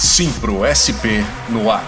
Simpro 0.00 0.64
SP 0.64 1.20
no 1.50 1.70
ar. 1.70 1.84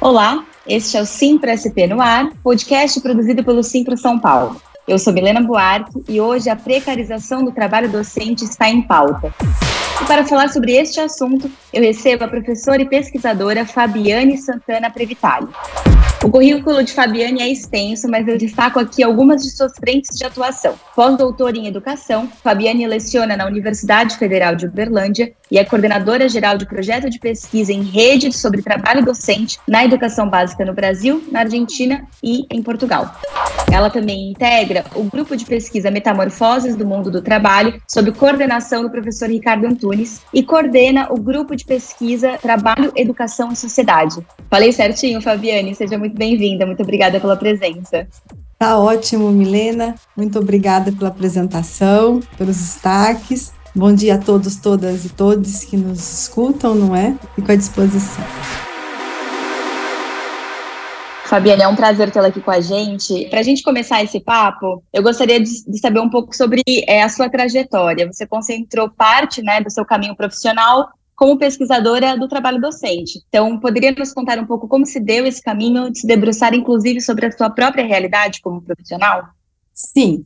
Olá, 0.00 0.44
este 0.66 0.96
é 0.96 1.00
o 1.00 1.06
Simpro 1.06 1.48
SP 1.54 1.86
no 1.86 2.02
ar, 2.02 2.28
podcast 2.42 3.00
produzido 3.00 3.44
pelo 3.44 3.62
Simpro 3.62 3.96
São 3.96 4.18
Paulo. 4.18 4.60
Eu 4.88 4.98
sou 4.98 5.12
Milena 5.12 5.40
Buarque 5.40 6.02
e 6.08 6.20
hoje 6.20 6.50
a 6.50 6.56
precarização 6.56 7.44
do 7.44 7.52
trabalho 7.52 7.88
docente 7.88 8.42
está 8.42 8.68
em 8.68 8.82
pauta. 8.82 9.32
E 10.02 10.04
para 10.06 10.26
falar 10.26 10.48
sobre 10.48 10.72
este 10.72 10.98
assunto, 10.98 11.48
eu 11.72 11.80
recebo 11.80 12.24
a 12.24 12.28
professora 12.28 12.82
e 12.82 12.88
pesquisadora 12.88 13.64
Fabiane 13.64 14.36
Santana 14.38 14.90
Previtali. 14.90 15.46
O 16.26 16.28
currículo 16.28 16.82
de 16.82 16.92
Fabiane 16.92 17.40
é 17.40 17.48
extenso, 17.48 18.08
mas 18.08 18.26
eu 18.26 18.36
destaco 18.36 18.80
aqui 18.80 19.00
algumas 19.00 19.44
de 19.44 19.50
suas 19.50 19.76
frentes 19.76 20.18
de 20.18 20.24
atuação. 20.24 20.74
Pós-doutora 20.96 21.56
em 21.56 21.68
Educação, 21.68 22.28
Fabiane 22.42 22.84
leciona 22.84 23.36
na 23.36 23.46
Universidade 23.46 24.16
Federal 24.16 24.56
de 24.56 24.66
Uberlândia 24.66 25.32
e 25.48 25.56
é 25.56 25.64
coordenadora 25.64 26.28
geral 26.28 26.58
de 26.58 26.66
projeto 26.66 27.08
de 27.08 27.20
pesquisa 27.20 27.72
em 27.72 27.82
rede 27.82 28.36
sobre 28.36 28.60
trabalho 28.60 29.04
docente 29.04 29.60
na 29.68 29.84
educação 29.84 30.28
básica 30.28 30.64
no 30.64 30.74
Brasil, 30.74 31.22
na 31.30 31.42
Argentina 31.42 32.04
e 32.20 32.44
em 32.50 32.60
Portugal. 32.60 33.14
Ela 33.72 33.88
também 33.88 34.30
integra 34.30 34.84
o 34.94 35.04
grupo 35.04 35.36
de 35.36 35.44
pesquisa 35.44 35.92
Metamorfoses 35.92 36.74
do 36.74 36.86
Mundo 36.86 37.10
do 37.10 37.22
Trabalho, 37.22 37.80
sob 37.86 38.10
coordenação 38.10 38.82
do 38.82 38.90
professor 38.90 39.28
Ricardo 39.28 39.66
Antunes, 39.66 40.22
e 40.34 40.42
coordena 40.42 41.06
o 41.10 41.20
grupo 41.20 41.54
de 41.54 41.64
pesquisa 41.64 42.38
Trabalho, 42.42 42.92
Educação 42.96 43.52
e 43.52 43.56
Sociedade. 43.56 44.16
Falei 44.50 44.72
certinho, 44.72 45.20
Fabiane? 45.20 45.74
Seja 45.74 45.98
muito 45.98 46.15
bem-vinda. 46.16 46.66
Muito 46.66 46.82
obrigada 46.82 47.20
pela 47.20 47.36
presença. 47.36 48.06
Tá 48.58 48.78
ótimo, 48.78 49.30
Milena. 49.30 49.94
Muito 50.16 50.38
obrigada 50.38 50.90
pela 50.90 51.08
apresentação, 51.08 52.20
pelos 52.38 52.56
destaques. 52.56 53.52
Bom 53.74 53.92
dia 53.92 54.14
a 54.14 54.18
todos, 54.18 54.56
todas 54.56 55.04
e 55.04 55.10
todos 55.10 55.64
que 55.64 55.76
nos 55.76 56.22
escutam, 56.22 56.74
não 56.74 56.96
é? 56.96 57.14
Fico 57.34 57.52
à 57.52 57.56
disposição. 57.56 58.24
Fabiane, 61.26 61.62
é 61.62 61.68
um 61.68 61.76
prazer 61.76 62.10
tê-la 62.10 62.28
aqui 62.28 62.40
com 62.40 62.50
a 62.50 62.60
gente. 62.60 63.28
Para 63.28 63.40
a 63.40 63.42
gente 63.42 63.62
começar 63.62 64.02
esse 64.02 64.20
papo, 64.20 64.82
eu 64.92 65.02
gostaria 65.02 65.40
de, 65.40 65.64
de 65.64 65.78
saber 65.78 66.00
um 66.00 66.08
pouco 66.08 66.34
sobre 66.34 66.62
é, 66.86 67.02
a 67.02 67.08
sua 67.08 67.28
trajetória. 67.28 68.06
Você 68.06 68.26
concentrou 68.26 68.88
parte 68.88 69.42
né, 69.42 69.60
do 69.60 69.70
seu 69.70 69.84
caminho 69.84 70.16
profissional 70.16 70.88
como 71.16 71.38
pesquisadora 71.38 72.16
do 72.16 72.28
trabalho 72.28 72.60
docente. 72.60 73.20
Então, 73.26 73.58
poderia 73.58 73.90
nos 73.92 74.12
contar 74.12 74.38
um 74.38 74.46
pouco 74.46 74.68
como 74.68 74.84
se 74.84 75.00
deu 75.00 75.26
esse 75.26 75.42
caminho 75.42 75.90
de 75.90 76.00
se 76.00 76.06
debruçar, 76.06 76.54
inclusive, 76.54 77.00
sobre 77.00 77.26
a 77.26 77.32
sua 77.32 77.48
própria 77.48 77.84
realidade 77.84 78.40
como 78.42 78.60
profissional? 78.60 79.30
Sim. 79.72 80.24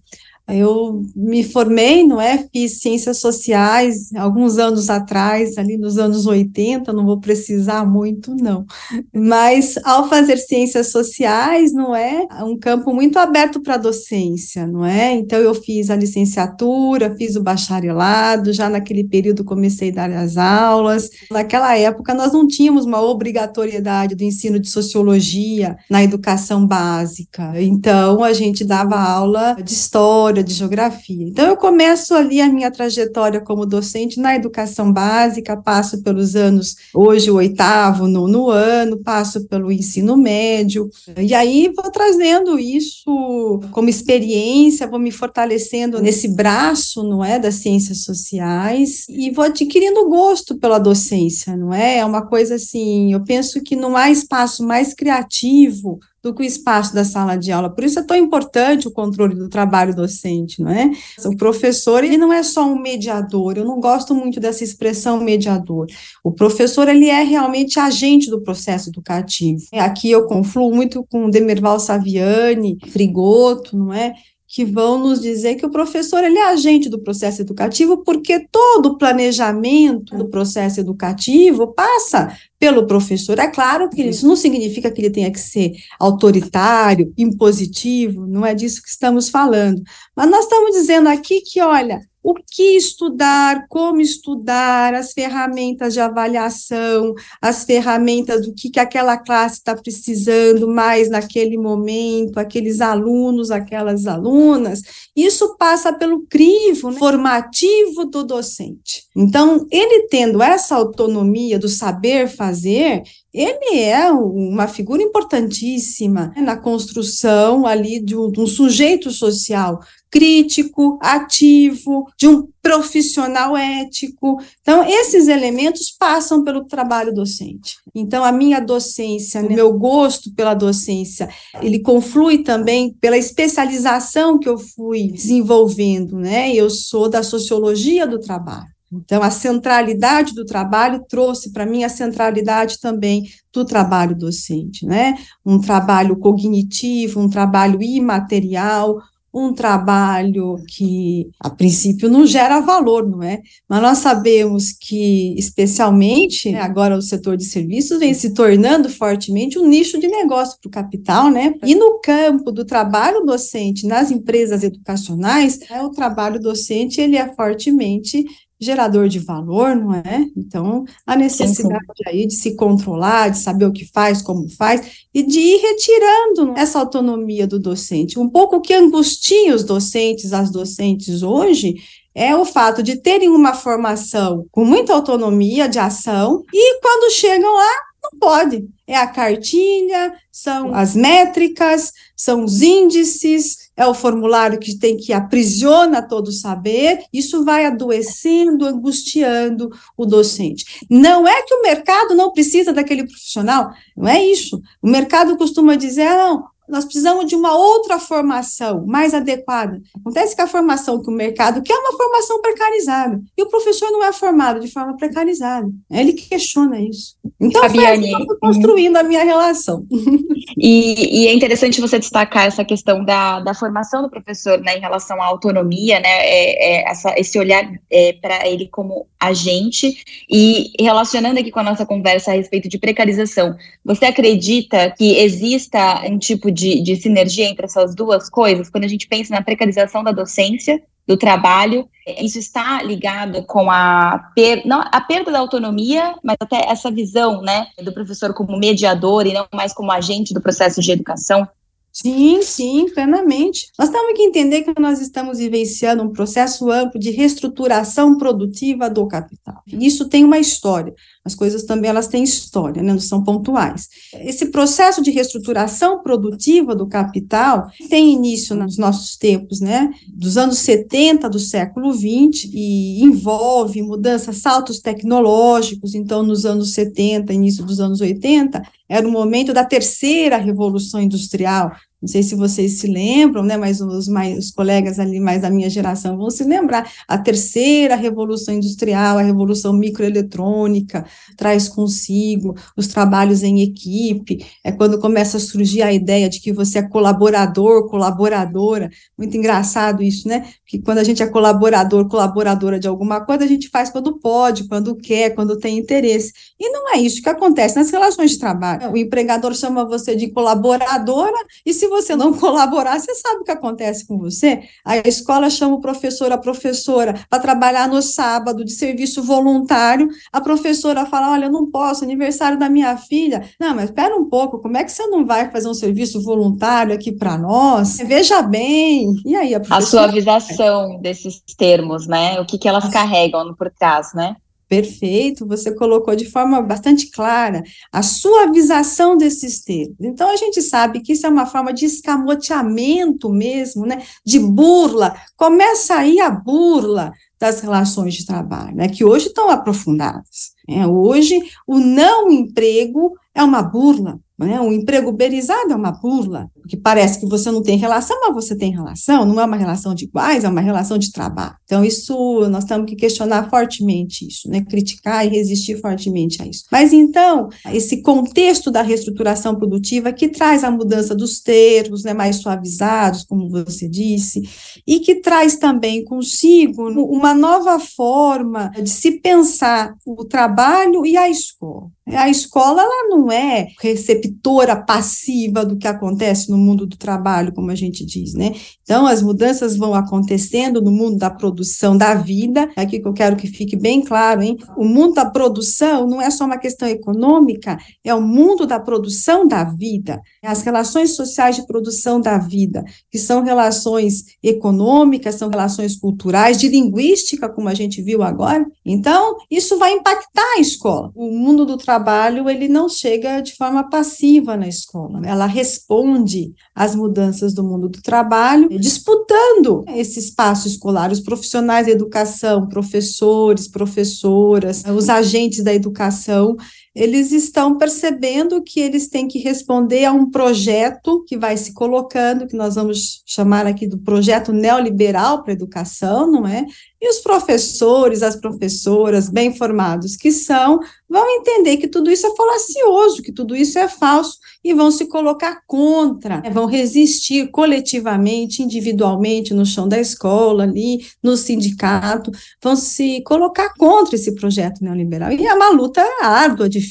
Eu 0.55 1.03
me 1.15 1.43
formei, 1.43 2.07
não 2.07 2.21
é? 2.21 2.47
Fiz 2.53 2.81
ciências 2.81 3.19
sociais 3.19 4.11
alguns 4.15 4.59
anos 4.59 4.91
atrás, 4.91 5.57
ali 5.59 5.77
nos 5.77 5.99
anos 5.99 6.27
80, 6.27 6.93
não 6.93 7.05
vou 7.05 7.21
precisar 7.21 7.85
muito, 7.87 8.35
não. 8.35 8.65
Mas 9.13 9.77
ao 9.85 10.09
fazer 10.09 10.37
ciências 10.39 10.91
sociais, 10.91 11.73
não 11.73 11.95
é? 11.95 12.27
Um 12.43 12.59
campo 12.59 12.93
muito 12.93 13.19
aberto 13.19 13.61
para 13.61 13.75
a 13.75 13.79
docência, 13.79 14.67
não 14.67 14.85
é? 14.85 15.13
Então 15.13 15.39
eu 15.39 15.55
fiz 15.55 15.91
a 15.91 15.97
licenciatura, 15.97 17.15
fiz 17.17 17.37
o 17.37 17.43
bacharelado, 17.43 18.53
já 18.53 18.69
naquele 18.69 19.05
período 19.05 19.45
comecei 19.45 19.91
a 19.91 19.95
dar 19.95 20.11
as 20.13 20.37
aulas. 20.37 21.11
Naquela 21.31 21.77
época 21.77 22.15
nós 22.15 22.33
não 22.33 22.47
tínhamos 22.47 22.85
uma 22.85 23.01
obrigatoriedade 23.01 24.15
do 24.15 24.25
ensino 24.25 24.59
de 24.59 24.71
sociologia 24.71 25.77
na 25.89 26.03
educação 26.03 26.67
básica. 26.67 27.53
Então 27.61 28.23
a 28.23 28.33
gente 28.33 28.65
dava 28.65 28.97
aula 28.97 29.57
de 29.63 29.73
história, 29.73 30.40
de 30.43 30.55
geografia. 30.55 31.27
Então, 31.27 31.47
eu 31.47 31.57
começo 31.57 32.15
ali 32.15 32.41
a 32.41 32.49
minha 32.49 32.71
trajetória 32.71 33.41
como 33.41 33.67
docente 33.67 34.21
na 34.21 34.35
educação 34.35 34.93
básica, 34.93 35.57
passo 35.57 36.03
pelos 36.03 36.37
anos, 36.37 36.77
hoje 36.95 37.31
o 37.31 37.37
oitavo, 37.37 38.07
nono 38.07 38.51
ano, 38.51 39.03
passo 39.03 39.47
pelo 39.47 39.71
ensino 39.71 40.17
médio, 40.17 40.89
e 41.17 41.35
aí 41.35 41.73
vou 41.75 41.91
trazendo 41.91 42.59
isso 42.59 43.61
como 43.71 43.89
experiência, 43.89 44.87
vou 44.87 44.99
me 44.99 45.11
fortalecendo 45.11 46.01
nesse 46.01 46.29
braço, 46.29 47.03
não 47.03 47.25
é, 47.25 47.39
das 47.39 47.57
ciências 47.57 48.05
sociais, 48.05 49.07
e 49.09 49.31
vou 49.31 49.45
adquirindo 49.45 50.09
gosto 50.09 50.59
pela 50.59 50.79
docência, 50.79 51.57
não 51.57 51.73
é? 51.73 51.99
É 51.99 52.05
uma 52.05 52.27
coisa 52.27 52.55
assim, 52.55 53.13
eu 53.13 53.23
penso 53.25 53.63
que 53.63 53.77
não 53.77 53.97
há 53.97 54.11
espaço 54.11 54.65
mais 54.65 54.95
criativo 54.95 55.99
do 56.23 56.35
que 56.35 56.43
o 56.43 56.45
espaço 56.45 56.95
da 56.95 57.05
sala 57.05 57.37
de 57.37 57.51
aula. 57.51 57.71
Por 57.71 57.85
isso 57.85 57.99
é 57.99 58.03
tão 58.03 58.17
importante 58.17 58.87
o 58.87 58.91
controle 58.91 59.35
do 59.35 59.49
trabalho 59.49 59.95
docente, 59.95 60.63
não 60.63 60.71
é? 60.71 60.91
O 61.25 61.37
professor, 61.37 62.05
ele 62.05 62.19
não 62.19 62.33
é 62.33 62.43
só 62.43 62.65
um 62.67 62.79
mediador, 62.81 63.57
eu 63.57 63.65
não 63.65 63.81
gosto 63.81 64.15
muito 64.15 64.39
dessa 64.39 64.63
expressão 64.63 65.21
mediador. 65.21 65.87
O 66.23 66.33
professor, 66.33 66.89
ele 66.89 67.09
é 67.09 67.23
realmente 67.23 67.81
agente 67.81 68.29
do 68.29 68.41
processo 68.43 68.91
educativo. 68.91 69.63
Aqui 69.75 70.11
eu 70.11 70.27
confluo 70.27 70.75
muito 70.75 71.05
com 71.11 71.31
Demerval 71.31 71.81
Saviani, 71.81 72.79
Frigoto, 72.89 73.77
não 73.77 73.93
é? 73.93 74.13
Que 74.53 74.65
vão 74.65 74.99
nos 74.99 75.21
dizer 75.21 75.55
que 75.55 75.65
o 75.65 75.71
professor 75.71 76.25
ele 76.25 76.37
é 76.37 76.47
agente 76.47 76.89
do 76.89 76.99
processo 76.99 77.41
educativo, 77.41 77.99
porque 77.99 78.49
todo 78.51 78.87
o 78.87 78.99
planejamento 78.99 80.17
do 80.17 80.29
processo 80.29 80.81
educativo 80.81 81.69
passa 81.73 82.37
pelo 82.59 82.85
professor. 82.85 83.39
É 83.39 83.47
claro 83.47 83.89
que 83.89 84.03
isso 84.03 84.27
não 84.27 84.35
significa 84.35 84.91
que 84.91 85.01
ele 85.01 85.11
tenha 85.11 85.31
que 85.31 85.39
ser 85.39 85.75
autoritário, 86.01 87.15
impositivo, 87.17 88.27
não 88.27 88.45
é 88.45 88.53
disso 88.53 88.83
que 88.83 88.89
estamos 88.89 89.29
falando. 89.29 89.85
Mas 90.17 90.29
nós 90.29 90.45
estamos 90.47 90.73
dizendo 90.73 91.09
aqui 91.09 91.43
que, 91.43 91.61
olha, 91.61 92.01
o 92.23 92.35
que 92.35 92.77
estudar, 92.77 93.67
como 93.69 94.01
estudar, 94.01 94.95
as 94.95 95.13
ferramentas 95.13 95.95
de 95.95 96.01
avaliação, 96.01 97.15
as 97.41 97.65
ferramentas 97.65 98.47
do 98.47 98.53
que, 98.55 98.69
que 98.69 98.79
aquela 98.79 99.17
classe 99.17 99.57
está 99.57 99.75
precisando 99.75 100.69
mais 100.69 101.09
naquele 101.09 101.57
momento, 101.57 102.39
aqueles 102.39 102.81
alunos, 102.81 103.51
aquelas 103.51 104.07
alunas, 104.07 104.83
isso 105.17 105.57
passa 105.57 105.93
pelo 105.93 106.27
crivo 106.27 106.91
né, 106.91 106.99
formativo 106.99 108.05
do 108.05 108.23
docente. 108.23 109.05
Então, 109.17 109.67
ele 109.71 110.07
tendo 110.09 110.43
essa 110.43 110.77
autonomia 110.77 111.59
do 111.59 111.69
saber 111.69 112.29
fazer, 112.29 113.03
ele 113.33 113.79
é 113.79 114.11
uma 114.11 114.67
figura 114.69 115.03
importantíssima 115.03 116.33
na 116.37 116.57
construção 116.57 117.67
ali 117.67 118.01
de 118.01 118.17
um, 118.17 118.31
de 118.31 118.41
um 118.41 118.47
sujeito 118.47 119.11
social 119.11 119.81
crítico, 120.11 120.99
ativo, 121.01 122.07
de 122.19 122.27
um 122.27 122.49
profissional 122.61 123.57
ético. 123.57 124.41
Então, 124.61 124.85
esses 124.85 125.29
elementos 125.29 125.91
passam 125.91 126.43
pelo 126.43 126.65
trabalho 126.65 127.15
docente. 127.15 127.77
Então, 127.95 128.25
a 128.25 128.33
minha 128.33 128.61
docência, 128.61 129.41
né, 129.41 129.55
meu 129.55 129.73
gosto 129.79 130.35
pela 130.35 130.53
docência, 130.55 131.29
ele 131.63 131.79
conflui 131.81 132.39
também 132.39 132.93
pela 133.01 133.17
especialização 133.17 134.39
que 134.39 134.49
eu 134.49 134.59
fui 134.59 135.09
desenvolvendo, 135.13 136.19
né? 136.19 136.53
Eu 136.53 136.69
sou 136.69 137.09
da 137.09 137.23
sociologia 137.23 138.07
do 138.07 138.19
trabalho. 138.19 138.69
Então, 138.93 139.23
a 139.23 139.31
centralidade 139.31 140.35
do 140.35 140.45
trabalho 140.45 141.05
trouxe 141.09 141.53
para 141.53 141.65
mim 141.65 141.85
a 141.85 141.89
centralidade 141.89 142.81
também 142.81 143.23
do 143.53 143.65
trabalho 143.65 144.17
docente, 144.17 144.85
né? 144.85 145.15
Um 145.47 145.61
trabalho 145.61 146.17
cognitivo, 146.17 147.21
um 147.21 147.31
trabalho 147.31 147.81
imaterial, 147.81 149.01
um 149.33 149.53
trabalho 149.53 150.57
que, 150.67 151.31
a 151.39 151.49
princípio, 151.49 152.09
não 152.09 152.27
gera 152.27 152.61
valor, 152.61 153.09
não 153.09 153.23
é? 153.23 153.41
Mas 153.69 153.83
nós 153.83 153.99
sabemos 153.99 154.73
que, 154.73 155.35
especialmente, 155.39 156.51
né, 156.51 156.61
agora 156.61 156.97
o 156.97 157.03
setor 157.03 157.37
de 157.37 157.45
serviços 157.45 157.99
vem 157.99 158.13
se 158.13 158.35
tornando 158.35 158.89
fortemente 158.91 159.59
um 159.59 159.69
nicho 159.69 160.01
de 160.01 160.09
negócio 160.09 160.59
para 160.61 160.69
o 160.69 160.73
capital, 160.73 161.31
né? 161.31 161.55
E 161.65 161.75
no 161.75 162.01
campo 162.01 162.51
do 162.51 162.65
trabalho 162.65 163.25
docente, 163.25 163.87
nas 163.87 164.11
empresas 164.11 164.65
educacionais, 164.65 165.61
é, 165.71 165.81
o 165.83 165.91
trabalho 165.91 166.41
docente 166.41 167.01
ele 167.01 167.17
é 167.17 167.33
fortemente 167.35 168.25
gerador 168.61 169.09
de 169.09 169.19
valor, 169.19 169.75
não 169.75 169.95
é? 169.95 170.27
Então, 170.37 170.85
a 171.07 171.17
necessidade 171.17 171.85
sim, 171.87 172.05
sim. 172.05 172.11
aí 172.11 172.27
de 172.27 172.35
se 172.35 172.55
controlar, 172.55 173.31
de 173.31 173.39
saber 173.39 173.65
o 173.65 173.73
que 173.73 173.91
faz, 173.91 174.21
como 174.21 174.49
faz, 174.51 175.07
e 175.15 175.23
de 175.23 175.41
ir 175.41 175.61
retirando 175.63 176.55
essa 176.57 176.79
autonomia 176.79 177.47
do 177.47 177.59
docente. 177.59 178.19
Um 178.19 178.29
pouco 178.29 178.57
o 178.57 178.61
que 178.61 178.75
angustia 178.75 179.55
os 179.55 179.65
docentes, 179.65 180.33
as 180.33 180.51
docentes 180.51 181.23
hoje, 181.23 181.77
é 182.15 182.37
o 182.37 182.45
fato 182.45 182.83
de 182.83 182.97
terem 182.97 183.29
uma 183.29 183.55
formação 183.55 184.45
com 184.51 184.65
muita 184.65 184.93
autonomia 184.93 185.69
de 185.69 185.79
ação, 185.79 186.45
e 186.53 186.81
quando 186.81 187.13
chegam 187.13 187.55
lá, 187.55 187.91
não 188.03 188.19
pode. 188.19 188.69
É 188.87 188.97
a 188.97 189.07
cartilha, 189.07 190.15
são 190.33 190.75
as 190.75 190.95
métricas, 190.95 191.93
são 192.17 192.45
os 192.45 192.63
índices, 192.63 193.70
é 193.81 193.87
o 193.87 193.95
formulário 193.95 194.61
que 194.61 194.79
tem 194.79 194.95
que 194.95 195.11
aprisiona 195.11 196.03
todo 196.03 196.29
o 196.29 196.33
saber, 196.33 197.03
isso 197.11 197.47
vai 197.47 197.65
adoecendo, 197.65 198.67
angustiando 198.67 199.71
o 199.97 200.05
docente. 200.05 200.85
Não 200.91 201.27
é 201.27 201.41
que 201.41 201.55
o 201.55 201.63
mercado 201.63 202.15
não 202.15 202.31
precisa 202.31 202.75
daquele 202.75 203.07
profissional, 203.07 203.71
não 203.97 204.07
é 204.07 204.23
isso. 204.23 204.61
O 204.83 204.91
mercado 204.91 205.35
costuma 205.39 205.77
dizer, 205.77 206.09
ah, 206.09 206.17
não, 206.19 206.45
nós 206.71 206.85
precisamos 206.85 207.27
de 207.27 207.35
uma 207.35 207.55
outra 207.55 207.99
formação 207.99 208.87
mais 208.87 209.13
adequada. 209.15 209.81
Acontece 210.01 210.35
que 210.35 210.43
a 210.43 210.47
formação 210.47 211.03
que 211.03 211.11
o 211.11 211.13
mercado 211.13 211.63
quer 211.63 211.75
é 211.75 211.79
uma 211.79 211.97
formação 211.97 212.41
precarizada, 212.41 213.21
e 213.37 213.43
o 213.43 213.49
professor 213.49 213.91
não 213.91 214.05
é 214.05 214.13
formado 214.13 214.61
de 214.61 214.71
forma 214.71 214.97
precarizada. 214.97 215.69
Ele 215.91 216.13
questiona 216.13 216.81
isso. 216.81 217.17
Então, 217.41 217.63
Fabiane, 217.63 218.11
foi 218.11 218.23
assim 218.23 218.39
construindo 218.41 218.97
a 218.97 219.03
minha 219.03 219.25
relação. 219.25 219.85
E, 220.57 221.23
e, 221.23 221.27
é 221.29 221.33
interessante 221.33 221.81
você 221.81 221.99
destacar 221.99 222.47
essa 222.47 222.65
questão 222.65 223.05
da, 223.05 223.41
da 223.41 223.55
formação 223.55 224.03
do 224.03 224.11
professor 224.11 224.61
né, 224.61 224.77
em 224.77 224.81
relação 224.81 225.21
à 225.23 225.25
autonomia, 225.25 226.01
né, 226.01 226.09
é, 226.09 226.81
é 226.81 226.91
essa, 226.91 227.15
esse 227.17 227.39
olhar 227.39 227.71
é, 227.91 228.13
para 228.21 228.47
ele 228.47 228.69
como 228.69 229.07
agente, 229.19 230.03
e 230.29 230.73
relacionando 230.79 231.39
aqui 231.39 231.51
com 231.51 231.61
a 231.61 231.63
nossa 231.63 231.87
conversa 231.87 232.33
a 232.33 232.35
respeito 232.35 232.69
de 232.69 232.79
precarização, 232.79 233.57
você 233.85 234.07
acredita 234.07 234.93
que 234.97 235.19
exista 235.19 236.03
um 236.07 236.19
tipo 236.19 236.51
de, 236.51 236.60
de 236.61 236.97
sinergia 236.97 237.49
entre 237.49 237.67
essas 237.67 237.95
duas 237.95 238.29
coisas, 238.29 238.71
quando 238.71 238.85
a 238.85 238.89
gente 238.89 239.07
pensa 239.07 239.35
na 239.35 239.43
precarização 239.43 240.03
da 240.03 240.13
docência 240.13 240.83
do 241.07 241.17
trabalho. 241.17 241.89
Isso 242.21 242.39
está 242.39 242.83
ligado 242.83 243.45
com 243.45 243.71
a, 243.71 244.31
per, 244.35 244.65
não, 244.65 244.81
a 244.81 245.01
perda 245.01 245.33
da 245.33 245.41
autonomia, 245.41 246.15
mas 246.23 246.37
até 246.41 246.71
essa 246.71 246.91
visão 246.91 247.43
né, 247.43 247.67
do 247.83 247.93
professor 247.93 248.33
como 248.33 248.59
mediador 248.59 249.27
e 249.27 249.33
não 249.33 249.47
mais 249.53 249.73
como 249.73 249.91
agente 249.91 250.33
do 250.33 250.41
processo 250.41 250.81
de 250.81 250.93
educação? 250.93 251.49
Sim, 251.93 252.41
sim, 252.43 252.87
plenamente. 252.95 253.73
Nós 253.77 253.89
temos 253.89 254.17
que 254.17 254.23
entender 254.23 254.63
que 254.63 254.81
nós 254.81 255.01
estamos 255.01 255.39
vivenciando 255.39 256.05
um 256.05 256.13
processo 256.13 256.71
amplo 256.71 257.01
de 257.01 257.11
reestruturação 257.11 258.17
produtiva 258.17 258.89
do 258.89 259.07
capital. 259.09 259.63
Isso 259.67 260.09
tem 260.09 260.25
uma 260.25 260.39
história. 260.39 260.95
As 261.23 261.35
coisas 261.35 261.65
também 261.65 261.91
elas 261.91 262.09
têm 262.09 262.25
história, 262.25 262.83
né? 262.83 262.93
não 262.93 262.99
são 262.99 263.23
pontuais. 263.23 263.89
Esse 264.15 264.47
processo 264.47 265.03
de 265.03 265.11
reestruturação 265.11 266.03
produtiva 266.03 266.75
do 266.75 266.87
capital 266.87 267.69
tem 267.91 268.15
início 268.15 268.57
nos 268.57 268.79
nossos 268.79 269.19
tempos, 269.19 269.61
né? 269.61 269.91
Dos 270.09 270.39
anos 270.39 270.59
70 270.61 271.29
do 271.29 271.39
século 271.39 271.93
20 271.93 272.51
e 272.55 273.03
envolve 273.03 273.83
mudanças, 273.83 274.39
saltos 274.39 274.81
tecnológicos. 274.81 275.95
Então, 275.95 276.23
nos 276.23 276.47
anos 276.47 276.73
70, 276.73 277.35
início 277.35 277.67
dos 277.67 277.81
anos 277.81 278.01
80, 278.01 278.63
era 278.89 279.07
o 279.07 279.13
momento 279.13 279.53
da 279.53 279.65
terceira 279.65 280.39
revolução 280.39 281.03
industrial, 281.03 281.71
não 282.01 282.09
sei 282.09 282.23
se 282.23 282.35
vocês 282.35 282.79
se 282.79 282.87
lembram, 282.87 283.43
né, 283.43 283.57
mas 283.59 283.81
os, 283.81 284.09
mais, 284.09 284.39
os 284.39 284.51
colegas 284.51 284.99
ali 284.99 285.21
mais 285.21 285.43
da 285.43 285.51
minha 285.51 285.69
geração 285.69 286.17
vão 286.17 286.31
se 286.31 286.45
lembrar. 286.45 286.91
A 287.07 287.19
terceira 287.19 287.95
revolução 287.95 288.55
industrial, 288.55 289.19
a 289.19 289.23
revolução 289.23 289.73
microeletrônica, 289.75 291.05
traz 291.37 291.69
consigo 291.69 292.55
os 292.75 292.87
trabalhos 292.87 293.43
em 293.43 293.61
equipe, 293.61 294.47
é 294.65 294.73
quando 294.73 294.99
começa 294.99 295.37
a 295.37 295.41
surgir 295.41 295.83
a 295.83 295.93
ideia 295.93 296.29
de 296.29 296.41
que 296.41 296.53
você 296.53 296.79
é 296.79 296.89
colaborador, 296.89 297.89
colaboradora. 297.91 298.89
Muito 299.19 299.37
engraçado 299.37 300.03
isso, 300.03 300.27
né? 300.27 300.47
Que 300.67 300.81
quando 300.81 300.99
a 300.99 301.05
gente 301.05 301.23
é 301.23 301.27
colaborador, 301.27 302.09
colaboradora 302.09 302.81
de 302.81 302.89
alguma 302.89 303.21
coisa, 303.21 303.45
a 303.45 303.49
gente 303.49 303.69
faz 303.69 303.91
quando 303.91 304.19
pode, 304.19 304.67
quando 304.69 304.97
quer, 304.97 305.35
quando 305.35 305.59
tem 305.59 305.79
interesse. 305.79 306.33
E 306.59 306.71
não 306.71 306.95
é 306.95 306.99
isso 306.99 307.21
que 307.21 307.29
acontece 307.29 307.77
nas 307.77 307.91
relações 307.91 308.31
de 308.31 308.39
trabalho. 308.39 308.93
O 308.93 308.97
empregador 308.97 309.55
chama 309.55 309.85
você 309.85 310.17
de 310.17 310.31
colaboradora, 310.31 311.37
e 311.67 311.75
se 311.75 311.90
você 311.91 312.17
não 312.17 312.33
colaborar, 312.33 312.99
você 312.99 313.15
sabe 313.15 313.41
o 313.41 313.45
que 313.45 313.51
acontece 313.51 314.07
com 314.07 314.17
você. 314.17 314.63
A 314.85 314.97
escola 314.97 315.51
chama 315.51 315.75
o 315.75 315.81
professor, 315.81 316.33
a 316.33 316.39
professora, 316.39 317.15
para 317.29 317.43
trabalhar 317.43 317.87
no 317.87 318.01
sábado 318.01 318.65
de 318.65 318.73
serviço 318.73 319.23
voluntário. 319.23 320.09
A 320.33 320.41
professora 320.41 321.05
fala: 321.05 321.33
Olha, 321.33 321.45
eu 321.47 321.53
não 321.53 321.71
posso, 321.71 322.05
aniversário 322.05 322.59
da 322.59 322.71
minha 322.71 322.97
filha. 322.97 323.45
Não, 323.61 323.75
mas 323.75 323.91
espera 323.91 324.17
um 324.17 324.29
pouco, 324.29 324.59
como 324.59 324.79
é 324.79 324.85
que 324.85 324.93
você 324.93 325.07
não 325.09 325.27
vai 325.27 325.51
fazer 325.51 325.69
um 325.69 325.75
serviço 325.75 326.23
voluntário 326.23 326.95
aqui 326.95 327.13
para 327.13 327.37
nós? 327.37 327.99
Veja 327.99 328.41
bem. 328.41 329.13
E 329.27 329.37
aí, 329.37 329.55
a 329.55 329.61
professora. 329.61 330.05
A 330.05 330.09
suavização 330.09 331.01
desses 331.01 331.43
termos, 331.59 332.07
né? 332.07 332.41
O 332.41 332.47
que, 332.47 332.57
que 332.57 332.69
elas 332.69 332.89
carregam 332.89 333.55
por 333.55 333.71
trás, 333.71 334.15
né? 334.15 334.37
Perfeito, 334.71 335.49
você 335.49 335.75
colocou 335.75 336.15
de 336.15 336.31
forma 336.31 336.63
bastante 336.63 337.11
clara 337.11 337.61
a 337.91 338.05
suavização 338.05 339.17
desses 339.17 339.65
termos. 339.65 339.97
Então, 340.01 340.31
a 340.31 340.37
gente 340.37 340.63
sabe 340.63 341.01
que 341.01 341.13
isso 341.13 341.27
é 341.27 341.29
uma 341.29 341.45
forma 341.45 341.73
de 341.73 341.87
escamoteamento 341.87 343.29
mesmo, 343.29 343.85
né? 343.85 344.01
De 344.25 344.39
burla. 344.39 345.17
Começa 345.37 345.97
aí 345.97 346.21
a 346.21 346.31
burla 346.31 347.13
das 347.37 347.61
relações 347.61 348.15
de 348.15 348.25
trabalho, 348.25 348.77
né? 348.77 348.89
Que 348.89 349.05
hoje 349.05 349.27
estão 349.27 349.51
aprofundadas. 349.51 350.53
Né? 350.69 350.87
Hoje, 350.87 351.43
o 351.67 351.81
não 351.81 352.31
emprego 352.31 353.15
é 353.35 353.43
uma 353.43 353.65
burla. 353.65 354.21
Né? 354.39 354.61
Um 354.61 354.73
emprego 354.73 355.11
berizado 355.11 355.73
é 355.73 355.75
uma 355.77 355.91
burla, 355.91 356.49
porque 356.71 356.77
parece 356.77 357.19
que 357.19 357.27
você 357.27 357.51
não 357.51 357.63
tem 357.63 357.77
relação, 357.77 358.17
mas 358.21 358.33
você 358.33 358.57
tem 358.57 358.71
relação, 358.71 359.25
não 359.25 359.41
é 359.41 359.45
uma 359.45 359.57
relação 359.57 359.93
de 359.93 360.05
iguais, 360.05 360.45
é 360.45 360.49
uma 360.49 360.61
relação 360.61 360.97
de 360.97 361.11
trabalho. 361.11 361.57
Então, 361.65 361.85
isso, 361.85 362.49
nós 362.49 362.65
temos 362.65 362.89
que 362.89 362.95
questionar 362.95 363.51
fortemente 363.51 364.25
isso, 364.25 364.49
né? 364.49 364.61
criticar 364.61 365.27
e 365.27 365.31
resistir 365.31 365.81
fortemente 365.81 366.41
a 366.41 366.47
isso. 366.47 366.67
Mas, 366.71 366.93
então, 366.93 367.49
esse 367.73 368.03
contexto 368.03 368.71
da 368.71 368.83
reestruturação 368.83 369.57
produtiva 369.57 370.13
que 370.13 370.29
traz 370.29 370.63
a 370.63 370.71
mudança 370.71 371.13
dos 371.13 371.41
termos, 371.41 372.05
né, 372.05 372.15
mais 372.15 372.37
suavizados, 372.37 373.25
como 373.25 373.51
você 373.51 373.89
disse, 373.89 374.41
e 374.87 375.01
que 375.01 375.17
traz 375.17 375.57
também 375.57 376.05
consigo 376.05 376.89
uma 376.89 377.35
nova 377.35 377.81
forma 377.81 378.71
de 378.81 378.89
se 378.89 379.21
pensar 379.21 379.97
o 380.07 380.25
trabalho 380.25 381.05
e 381.05 381.17
a 381.17 381.29
escola. 381.29 381.91
A 382.07 382.29
escola 382.29 382.83
ela 382.83 383.09
não 383.09 383.31
é 383.31 383.69
receptora 383.81 384.77
passiva 384.77 385.65
do 385.65 385.77
que 385.77 385.87
acontece 385.87 386.51
no 386.51 386.59
mundo 386.61 386.87
do 386.87 386.97
trabalho, 386.97 387.53
como 387.53 387.71
a 387.71 387.75
gente 387.75 388.05
diz, 388.05 388.35
né? 388.35 388.53
Então, 388.83 389.07
as 389.07 389.23
mudanças 389.23 389.77
vão 389.77 389.95
acontecendo 389.95 390.81
no 390.81 390.91
mundo 390.91 391.17
da 391.17 391.31
produção 391.31 391.97
da 391.97 392.15
vida. 392.15 392.71
É 392.77 392.83
aqui 392.83 393.01
que 393.01 393.09
eu 393.09 393.13
quero 393.13 393.37
que 393.37 393.47
fique 393.47 393.77
bem 393.77 394.03
claro, 394.03 394.43
hein? 394.43 394.57
O 394.77 394.85
mundo 394.85 395.15
da 395.15 395.29
produção 395.29 396.07
não 396.07 396.21
é 396.21 396.31
só 396.31 396.45
uma 396.45 396.59
questão 396.59 396.89
econômica, 396.89 397.79
é 398.05 398.15
o 398.15 398.21
mundo 398.21 398.67
da 398.67 398.79
produção 398.79 399.47
da 399.47 399.65
vida. 399.65 400.21
As 400.43 400.63
relações 400.63 401.17
sociais 401.17 401.57
de 401.57 401.67
produção 401.67 402.21
da 402.21 402.39
vida, 402.39 402.85
que 403.11 403.19
são 403.19 403.43
relações 403.43 404.25
econômicas, 404.43 405.37
são 405.37 405.49
relações 405.49 405.97
culturais, 405.97 406.59
de 406.59 406.69
linguística, 406.69 407.49
como 407.49 407.69
a 407.69 407.75
gente 407.75 408.03
viu 408.03 408.23
agora. 408.23 408.65
Então, 408.85 409.37
isso 409.51 409.79
vai 409.79 409.93
impactar 409.93 410.57
a 410.57 410.61
escola. 410.61 411.11
O 411.15 411.31
mundo 411.31 411.65
do 411.65 411.77
trabalho 411.77 412.11
trabalho 412.11 412.49
ele 412.49 412.69
não 412.69 412.89
chega 412.89 413.41
de 413.41 413.55
forma 413.55 413.89
passiva 413.89 414.57
na 414.57 414.67
escola, 414.67 415.21
né? 415.21 415.31
ela 415.31 415.47
responde 415.47 416.40
às 416.75 416.95
mudanças 416.95 417.55
do 417.55 417.63
mundo 417.63 417.89
do 417.89 418.01
trabalho, 418.03 418.69
disputando 418.79 419.85
esse 419.97 420.19
espaço 420.19 420.67
escolar, 420.67 421.11
os 421.13 421.21
profissionais 421.21 421.87
da 421.87 421.93
educação, 421.93 422.69
professores, 422.69 423.69
professoras, 423.69 424.85
os 424.85 425.09
agentes 425.09 425.63
da 425.63 425.75
educação, 425.75 426.57
eles 427.01 427.33
estão 427.33 427.79
percebendo 427.79 428.63
que 428.63 428.79
eles 428.79 429.09
têm 429.09 429.27
que 429.27 429.39
responder 429.39 430.05
a 430.05 430.13
um 430.13 430.31
projeto 430.31 431.25
que 431.27 431.35
vai 431.35 431.57
se 431.57 431.73
colocando, 431.73 432.47
que 432.47 432.55
nós 432.55 432.75
vamos 432.75 433.23
chamar 433.25 433.67
aqui 433.67 433.87
do 433.87 433.97
projeto 433.97 434.53
neoliberal 434.53 435.43
para 435.43 435.53
a 435.53 435.57
educação, 435.57 436.31
não 436.31 436.47
é? 436.47 436.67
E 437.01 437.09
os 437.09 437.21
professores, 437.21 438.23
as 438.23 438.37
professoras 438.37 439.31
bem 439.31 439.57
formados 439.57 440.15
que 440.15 440.31
são, 440.31 440.79
vão 441.09 441.27
entender 441.31 441.79
que 441.79 441.89
tudo 441.89 442.11
isso 442.11 442.27
é 442.27 442.37
falacioso, 442.37 443.23
que 443.23 443.33
tudo 443.33 443.57
isso 443.57 443.79
é 443.79 443.89
falso 443.89 444.37
e 444.63 444.75
vão 444.75 444.91
se 444.91 445.07
colocar 445.07 445.63
contra, 445.67 446.43
né? 446.43 446.51
vão 446.51 446.67
resistir 446.67 447.51
coletivamente, 447.51 448.63
individualmente 448.63 449.55
no 449.55 449.65
chão 449.65 449.89
da 449.89 449.99
escola, 449.99 450.65
ali 450.65 451.07
no 451.23 451.35
sindicato, 451.39 452.31
vão 452.63 452.77
se 452.77 453.23
colocar 453.23 453.73
contra 453.79 454.15
esse 454.15 454.35
projeto 454.35 454.85
neoliberal. 454.85 455.33
E 455.33 455.47
é 455.47 455.55
uma 455.55 455.71
luta 455.71 456.03
árdua, 456.21 456.69
difícil. 456.69 456.90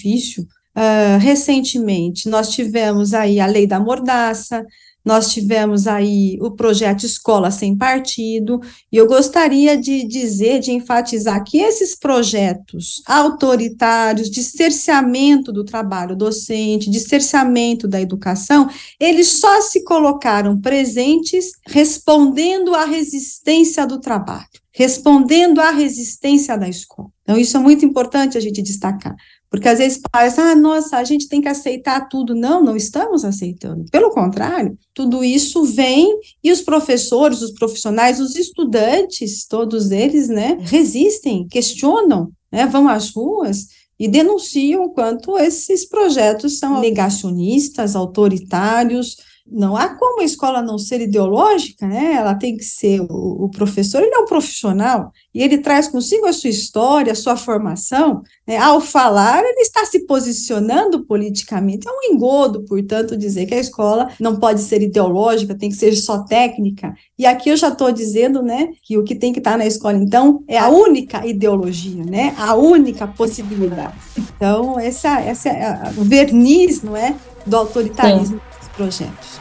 Uh, 0.75 1.17
recentemente, 1.19 2.29
nós 2.29 2.49
tivemos 2.49 3.13
aí 3.13 3.39
a 3.39 3.45
lei 3.45 3.67
da 3.67 3.79
mordaça, 3.79 4.65
nós 5.03 5.31
tivemos 5.31 5.87
aí 5.87 6.37
o 6.41 6.51
projeto 6.51 7.05
Escola 7.05 7.49
Sem 7.51 7.75
Partido, 7.75 8.61
e 8.91 8.97
eu 8.97 9.07
gostaria 9.07 9.75
de 9.75 10.05
dizer, 10.05 10.59
de 10.59 10.71
enfatizar 10.71 11.43
que 11.43 11.57
esses 11.57 11.97
projetos 11.97 13.01
autoritários 13.05 14.29
de 14.29 14.43
cerceamento 14.43 15.51
do 15.51 15.63
trabalho 15.63 16.15
docente, 16.15 16.89
de 16.89 16.99
cerceamento 16.99 17.87
da 17.87 17.99
educação, 17.99 18.69
eles 18.99 19.39
só 19.39 19.61
se 19.61 19.83
colocaram 19.83 20.59
presentes 20.59 21.53
respondendo 21.67 22.75
à 22.75 22.85
resistência 22.85 23.87
do 23.87 23.99
trabalho, 23.99 24.47
respondendo 24.71 25.59
à 25.59 25.71
resistência 25.71 26.57
da 26.57 26.67
escola. 26.67 27.09
Então, 27.23 27.37
isso 27.37 27.55
é 27.55 27.59
muito 27.59 27.85
importante 27.85 28.37
a 28.37 28.41
gente 28.41 28.61
destacar. 28.61 29.15
Porque 29.49 29.67
às 29.67 29.79
vezes 29.79 29.99
parece, 30.11 30.39
ah, 30.39 30.55
nossa, 30.55 30.97
a 30.97 31.03
gente 31.03 31.27
tem 31.27 31.41
que 31.41 31.47
aceitar 31.47 32.07
tudo. 32.07 32.35
Não, 32.35 32.63
não 32.63 32.75
estamos 32.75 33.25
aceitando. 33.25 33.85
Pelo 33.91 34.11
contrário, 34.11 34.77
tudo 34.93 35.23
isso 35.23 35.63
vem 35.63 36.19
e 36.43 36.51
os 36.51 36.61
professores, 36.61 37.41
os 37.41 37.51
profissionais, 37.51 38.19
os 38.19 38.35
estudantes, 38.35 39.47
todos 39.47 39.89
eles, 39.89 40.29
né, 40.29 40.57
resistem, 40.61 41.47
questionam, 41.47 42.31
né, 42.51 42.67
vão 42.67 42.87
às 42.87 43.09
ruas 43.11 43.67
e 43.99 44.07
denunciam 44.07 44.83
o 44.83 44.89
quanto 44.91 45.37
esses 45.37 45.85
projetos 45.87 46.59
são 46.59 46.79
negacionistas, 46.79 47.95
autoritários, 47.95 49.17
não 49.51 49.75
há 49.75 49.89
como 49.89 50.21
a 50.21 50.25
escola 50.25 50.61
não 50.61 50.77
ser 50.77 51.01
ideológica, 51.01 51.87
né? 51.87 52.13
Ela 52.13 52.35
tem 52.35 52.55
que 52.55 52.63
ser 52.63 53.01
o, 53.01 53.45
o, 53.45 53.49
professor, 53.49 54.01
ele 54.01 54.13
é 54.13 54.19
um 54.19 54.25
profissional 54.25 55.11
e 55.33 55.41
ele 55.41 55.57
traz 55.57 55.87
consigo 55.87 56.25
a 56.25 56.33
sua 56.33 56.49
história, 56.49 57.11
a 57.11 57.15
sua 57.15 57.35
formação. 57.35 58.21
Né? 58.47 58.57
Ao 58.57 58.79
falar, 58.79 59.43
ele 59.43 59.61
está 59.61 59.85
se 59.85 60.05
posicionando 60.05 61.05
politicamente. 61.05 61.87
É 61.87 61.91
um 61.91 62.13
engodo, 62.13 62.63
portanto, 62.65 63.17
dizer 63.17 63.45
que 63.45 63.53
a 63.53 63.59
escola 63.59 64.09
não 64.19 64.37
pode 64.37 64.61
ser 64.61 64.81
ideológica, 64.81 65.57
tem 65.57 65.69
que 65.69 65.75
ser 65.75 65.95
só 65.95 66.23
técnica. 66.23 66.93
E 67.17 67.25
aqui 67.25 67.49
eu 67.49 67.57
já 67.57 67.69
estou 67.69 67.91
dizendo, 67.91 68.41
né, 68.41 68.69
que 68.83 68.97
o 68.97 69.03
que 69.03 69.15
tem 69.15 69.33
que 69.33 69.39
estar 69.39 69.57
na 69.57 69.65
escola, 69.65 69.97
então, 69.97 70.43
é 70.47 70.57
a 70.57 70.69
única 70.69 71.25
ideologia, 71.25 72.03
né? 72.03 72.35
A 72.37 72.55
única 72.55 73.07
possibilidade. 73.07 73.93
Então, 74.17 74.79
essa, 74.79 75.19
essa 75.19 75.49
é 75.49 75.93
o 75.97 76.03
verniz, 76.03 76.81
não 76.81 76.95
é, 76.95 77.15
do 77.45 77.57
autoritarismo. 77.57 78.37
Sim 78.37 78.48
projetos. 78.79 79.37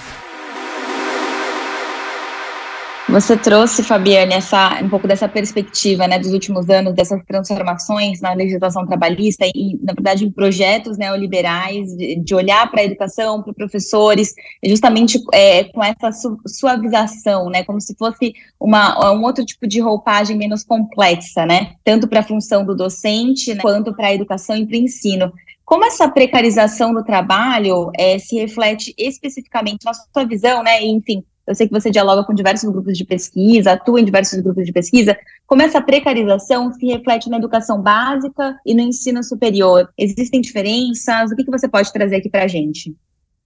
Você 3.09 3.39
trouxe, 3.39 3.83
Fabiane, 3.83 4.35
essa, 4.35 4.81
um 4.83 4.89
pouco 4.91 5.09
dessa 5.09 5.27
perspectiva 5.27 6.07
né, 6.07 6.19
dos 6.19 6.31
últimos 6.31 6.69
anos, 6.69 6.93
dessas 6.93 7.25
transformações 7.25 8.21
na 8.21 8.35
legislação 8.35 8.87
trabalhista 8.87 9.47
e, 9.47 9.79
na 9.83 9.95
verdade, 9.95 10.27
em 10.27 10.31
projetos 10.31 10.99
neoliberais, 10.99 11.97
de, 11.97 12.17
de 12.17 12.35
olhar 12.35 12.71
para 12.71 12.83
a 12.83 12.85
educação, 12.85 13.43
para 13.43 13.55
professores, 13.55 14.35
justamente 14.63 15.19
é, 15.33 15.65
com 15.65 15.83
essa 15.83 16.13
su, 16.13 16.39
suavização, 16.47 17.49
né, 17.49 17.65
como 17.65 17.81
se 17.81 17.95
fosse 17.97 18.35
uma, 18.61 19.11
um 19.13 19.23
outro 19.23 19.43
tipo 19.43 19.67
de 19.67 19.81
roupagem 19.81 20.37
menos 20.37 20.63
complexa, 20.63 21.47
né, 21.47 21.77
tanto 21.83 22.09
para 22.09 22.21
a 22.21 22.25
função 22.25 22.63
do 22.63 22.77
docente 22.77 23.55
né, 23.55 23.63
quanto 23.63 23.95
para 23.95 24.09
a 24.09 24.15
educação 24.15 24.55
e 24.55 24.67
para 24.67 24.77
o 24.77 24.81
ensino. 24.81 25.33
Como 25.69 25.85
essa 25.85 26.09
precarização 26.09 26.95
do 26.95 27.05
trabalho 27.05 27.91
é, 27.95 28.19
se 28.19 28.37
reflete 28.37 28.95
especificamente 28.97 29.85
na 29.85 29.93
sua 29.93 30.25
visão, 30.25 30.63
né? 30.63 30.83
Enfim, 30.83 31.23
eu 31.47 31.55
sei 31.55 31.69
que 31.69 31.75
você 31.75 31.91
dialoga 31.91 32.25
com 32.25 32.33
diversos 32.33 32.71
grupos 32.71 32.97
de 32.97 33.05
pesquisa, 33.05 33.73
atua 33.73 34.01
em 34.01 34.05
diversos 34.07 34.41
grupos 34.41 34.65
de 34.65 34.73
pesquisa. 34.73 35.15
Como 35.47 35.61
essa 35.61 35.79
precarização 35.83 36.73
se 36.73 36.87
reflete 36.87 37.29
na 37.29 37.37
educação 37.37 37.83
básica 37.83 38.59
e 38.65 38.75
no 38.75 38.81
ensino 38.81 39.23
superior? 39.23 39.87
Existem 39.99 40.41
diferenças? 40.41 41.31
O 41.31 41.37
que, 41.37 41.45
que 41.45 41.51
você 41.51 41.69
pode 41.69 41.93
trazer 41.93 42.17
aqui 42.17 42.31
para 42.31 42.45
a 42.45 42.49
gente? 42.49 42.97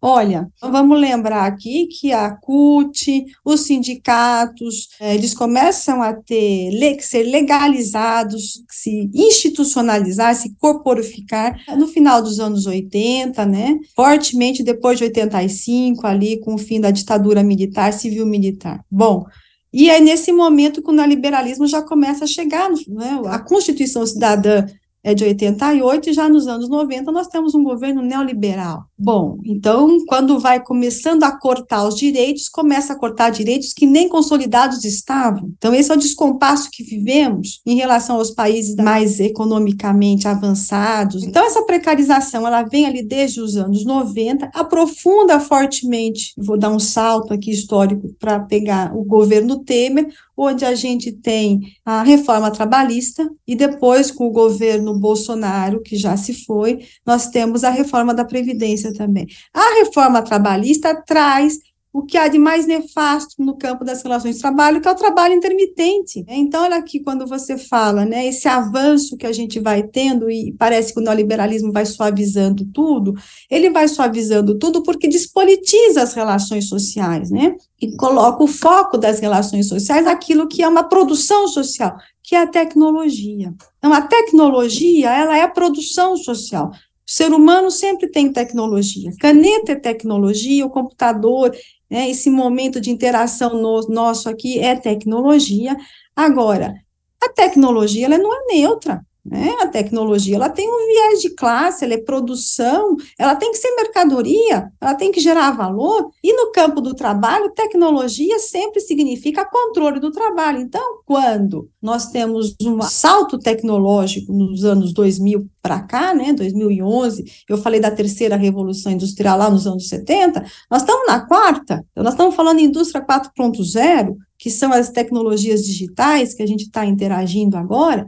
Olha, 0.05 0.49
vamos 0.61 1.01
lembrar 1.01 1.47
aqui 1.47 1.87
que 1.87 2.13
a 2.13 2.29
CUT, 2.29 3.25
os 3.45 3.61
sindicatos, 3.61 4.89
eh, 5.01 5.15
eles 5.15 5.33
começam 5.33 6.03
a 6.03 6.13
ter, 6.13 6.73
ser 7.01 7.23
legalizados, 7.23 8.65
se 8.69 9.09
institucionalizar, 9.15 10.35
se 10.35 10.57
corporificar 10.57 11.57
no 11.79 11.87
final 11.87 12.21
dos 12.21 12.41
anos 12.41 12.67
80, 12.67 13.47
né? 13.47 13.79
Fortemente 13.95 14.65
depois 14.65 14.99
de 14.99 15.05
85, 15.05 16.05
ali 16.05 16.41
com 16.41 16.55
o 16.55 16.59
fim 16.59 16.81
da 16.81 16.91
ditadura 16.91 17.45
militar, 17.45 17.93
civil-militar. 17.93 18.85
Bom, 18.91 19.25
e 19.73 19.89
é 19.89 20.01
nesse 20.01 20.33
momento 20.33 20.83
que 20.83 20.91
o 20.91 20.93
neoliberalismo 20.93 21.67
já 21.67 21.81
começa 21.81 22.25
a 22.25 22.29
chegar, 22.29 22.69
né? 22.89 23.21
a 23.27 23.39
Constituição 23.39 24.05
Cidadã 24.05 24.67
é 25.05 25.15
de 25.15 25.25
88 25.25 26.11
e 26.11 26.13
já 26.13 26.29
nos 26.29 26.47
anos 26.47 26.69
90 26.69 27.11
nós 27.11 27.27
temos 27.27 27.55
um 27.55 27.63
governo 27.63 28.03
neoliberal. 28.03 28.85
Bom, 28.99 29.39
então 29.45 29.99
quando 30.07 30.39
vai 30.39 30.63
começando 30.63 31.25
a 31.25 31.37
cortar 31.37 31.87
os 31.87 31.97
direitos, 31.97 32.49
começa 32.49 32.93
a 32.93 32.99
cortar 32.99 33.31
direitos 33.31 33.73
que 33.73 33.87
nem 33.87 34.09
consolidados 34.09 34.85
estavam. 34.85 35.51
Então 35.59 35.75
esse 35.75 35.91
é 35.91 35.95
o 35.95 35.99
descompasso 35.99 36.71
que 36.71 36.85
vivemos 36.85 37.61
em 37.67 37.75
relação 37.75 38.17
aos 38.17 38.31
países 38.31 38.77
mais 38.77 39.19
economicamente 39.19 40.29
avançados. 40.29 41.25
Então 41.25 41.45
essa 41.45 41.65
precarização, 41.65 42.47
ela 42.47 42.63
vem 42.63 42.87
ali 42.87 43.03
desde 43.03 43.41
os 43.41 43.57
anos 43.57 43.85
90, 43.85 44.51
aprofunda 44.55 45.41
fortemente. 45.41 46.33
Vou 46.37 46.57
dar 46.57 46.71
um 46.71 46.79
salto 46.79 47.35
aqui 47.35 47.51
histórico 47.51 48.15
para 48.21 48.39
pegar 48.41 48.95
o 48.97 49.03
governo 49.03 49.65
Temer, 49.65 50.09
onde 50.45 50.65
a 50.65 50.75
gente 50.75 51.13
tem 51.13 51.61
a 51.85 52.03
reforma 52.03 52.51
trabalhista 52.51 53.29
e 53.47 53.55
depois 53.55 54.11
com 54.11 54.27
o 54.27 54.33
governo 54.33 54.99
Bolsonaro, 54.99 55.83
que 55.83 55.97
já 55.97 56.17
se 56.17 56.45
foi, 56.45 56.81
nós 57.07 57.29
temos 57.29 57.65
a 57.65 57.71
reforma 57.71 58.15
da 58.15 58.25
previdência 58.25 58.93
também. 58.93 59.27
A 59.55 59.81
reforma 59.85 60.23
trabalhista 60.23 60.95
traz 61.07 61.59
o 61.93 62.03
que 62.03 62.17
há 62.17 62.27
de 62.27 62.39
mais 62.39 62.67
nefasto 62.67 63.35
no 63.39 63.57
campo 63.57 63.85
das 63.85 64.03
relações 64.03 64.37
de 64.37 64.41
trabalho, 64.41 64.81
que 64.81 64.89
é 64.89 64.91
o 64.91 64.97
trabalho 64.97 65.35
intermitente. 65.35 66.25
Então, 66.27 66.63
olha 66.63 66.77
aqui, 66.77 67.01
quando 67.01 67.27
você 67.27 67.59
fala, 67.59 68.07
né, 68.07 68.27
esse 68.27 68.49
avanço 68.49 69.17
que 69.17 69.27
a 69.27 69.33
gente 69.33 69.61
vai 69.61 69.83
tendo, 69.83 70.31
e 70.31 70.55
parece 70.59 70.95
que 70.95 71.01
o 71.01 71.03
neoliberalismo 71.03 71.71
vai 71.71 71.85
suavizando 71.85 72.65
tudo, 72.73 73.13
ele 73.51 73.69
vai 73.69 73.87
suavizando 73.89 74.59
tudo 74.59 74.83
porque 74.83 75.07
despolitiza 75.07 76.03
as 76.03 76.15
relações 76.15 76.67
sociais, 76.67 77.31
né, 77.31 77.57
e 77.81 77.95
coloca 77.97 78.43
o 78.43 78.49
foco 78.49 78.97
das 78.97 79.21
relações 79.21 79.69
sociais 79.69 80.05
naquilo 80.05 80.49
que 80.49 80.63
é 80.63 80.69
uma 80.69 80.85
produção 80.85 81.47
social, 81.47 81.95
que 82.23 82.35
é 82.35 82.41
a 82.41 82.47
tecnologia. 82.47 83.53
Então, 83.79 83.93
a 83.93 84.01
tecnologia, 84.01 85.11
ela 85.11 85.37
é 85.37 85.43
a 85.43 85.49
produção 85.49 86.17
social. 86.17 86.71
O 87.07 87.11
ser 87.11 87.33
humano 87.33 87.71
sempre 87.71 88.09
tem 88.09 88.33
tecnologia. 88.33 89.13
Caneta 89.21 89.73
é 89.73 89.75
tecnologia, 89.75 90.65
o 90.65 90.71
computador 90.71 91.53
né? 91.93 92.09
Esse 92.09 92.31
momento 92.31 92.81
de 92.81 92.91
interação 92.91 93.61
no, 93.61 93.87
nosso 93.89 94.31
aqui 94.31 94.59
é 94.59 94.75
tecnologia. 94.75 95.77
Agora, 96.17 96.75
a 97.23 97.29
tecnologia 97.29 98.07
ela 98.07 98.17
não 98.17 98.35
é 98.35 98.47
neutra. 98.55 99.05
Né? 99.25 99.55
A 99.61 99.69
tecnologia 99.69 100.35
ela 100.35 100.49
tem 100.49 100.69
um 100.69 100.87
viés 100.87 101.21
de 101.21 101.31
classe, 101.31 101.85
ela 101.85 101.95
é 101.95 101.99
produção, 101.99 102.97
ela 103.17 103.37
tem 103.37 103.53
que 103.53 103.59
ser 103.59 103.71
mercadoria, 103.77 104.69
ela 104.81 104.95
tem 104.95 105.13
que 105.13 105.21
gerar 105.21 105.53
valor. 105.53 106.11
E 106.25 106.33
no 106.33 106.51
campo 106.51 106.81
do 106.81 106.93
trabalho, 106.93 107.53
tecnologia 107.55 108.41
sempre 108.41 108.81
significa 108.81 109.49
controle 109.49 110.01
do 110.01 110.11
trabalho. 110.11 110.61
Então, 110.61 111.03
quando 111.07 111.69
nós 111.81 112.09
temos 112.09 112.57
um 112.61 112.83
salto 112.83 113.39
tecnológico 113.39 114.33
nos 114.33 114.65
anos 114.65 114.93
2000 114.93 115.47
para 115.63 115.81
cá, 115.81 116.13
né, 116.13 116.33
2011, 116.33 117.25
eu 117.49 117.57
falei 117.57 117.79
da 117.79 117.93
terceira 117.93 118.35
revolução 118.35 118.91
industrial 118.91 119.39
lá 119.39 119.49
nos 119.49 119.69
anos 119.69 119.89
70, 119.89 120.45
nós 120.69 120.83
estamos 120.83 121.07
na 121.07 121.25
quarta, 121.25 121.85
então 121.93 122.03
nós 122.03 122.15
estamos 122.15 122.35
falando 122.35 122.59
em 122.59 122.65
indústria 122.65 123.05
4.0, 123.05 124.17
que 124.37 124.51
são 124.51 124.73
as 124.73 124.91
tecnologias 124.91 125.65
digitais 125.65 126.35
que 126.35 126.43
a 126.43 126.47
gente 126.47 126.65
está 126.65 126.85
interagindo 126.85 127.57
agora, 127.57 128.05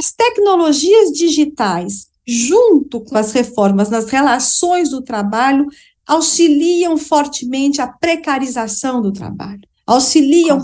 as 0.00 0.12
tecnologias 0.12 1.10
digitais, 1.10 2.06
junto 2.26 3.02
com 3.02 3.18
as 3.18 3.32
reformas 3.32 3.90
nas 3.90 4.08
relações 4.08 4.88
do 4.88 5.02
trabalho, 5.02 5.66
auxiliam 6.06 6.96
fortemente 6.96 7.82
a 7.82 7.86
precarização 7.86 9.02
do 9.02 9.12
trabalho, 9.12 9.60
auxiliam 9.86 10.58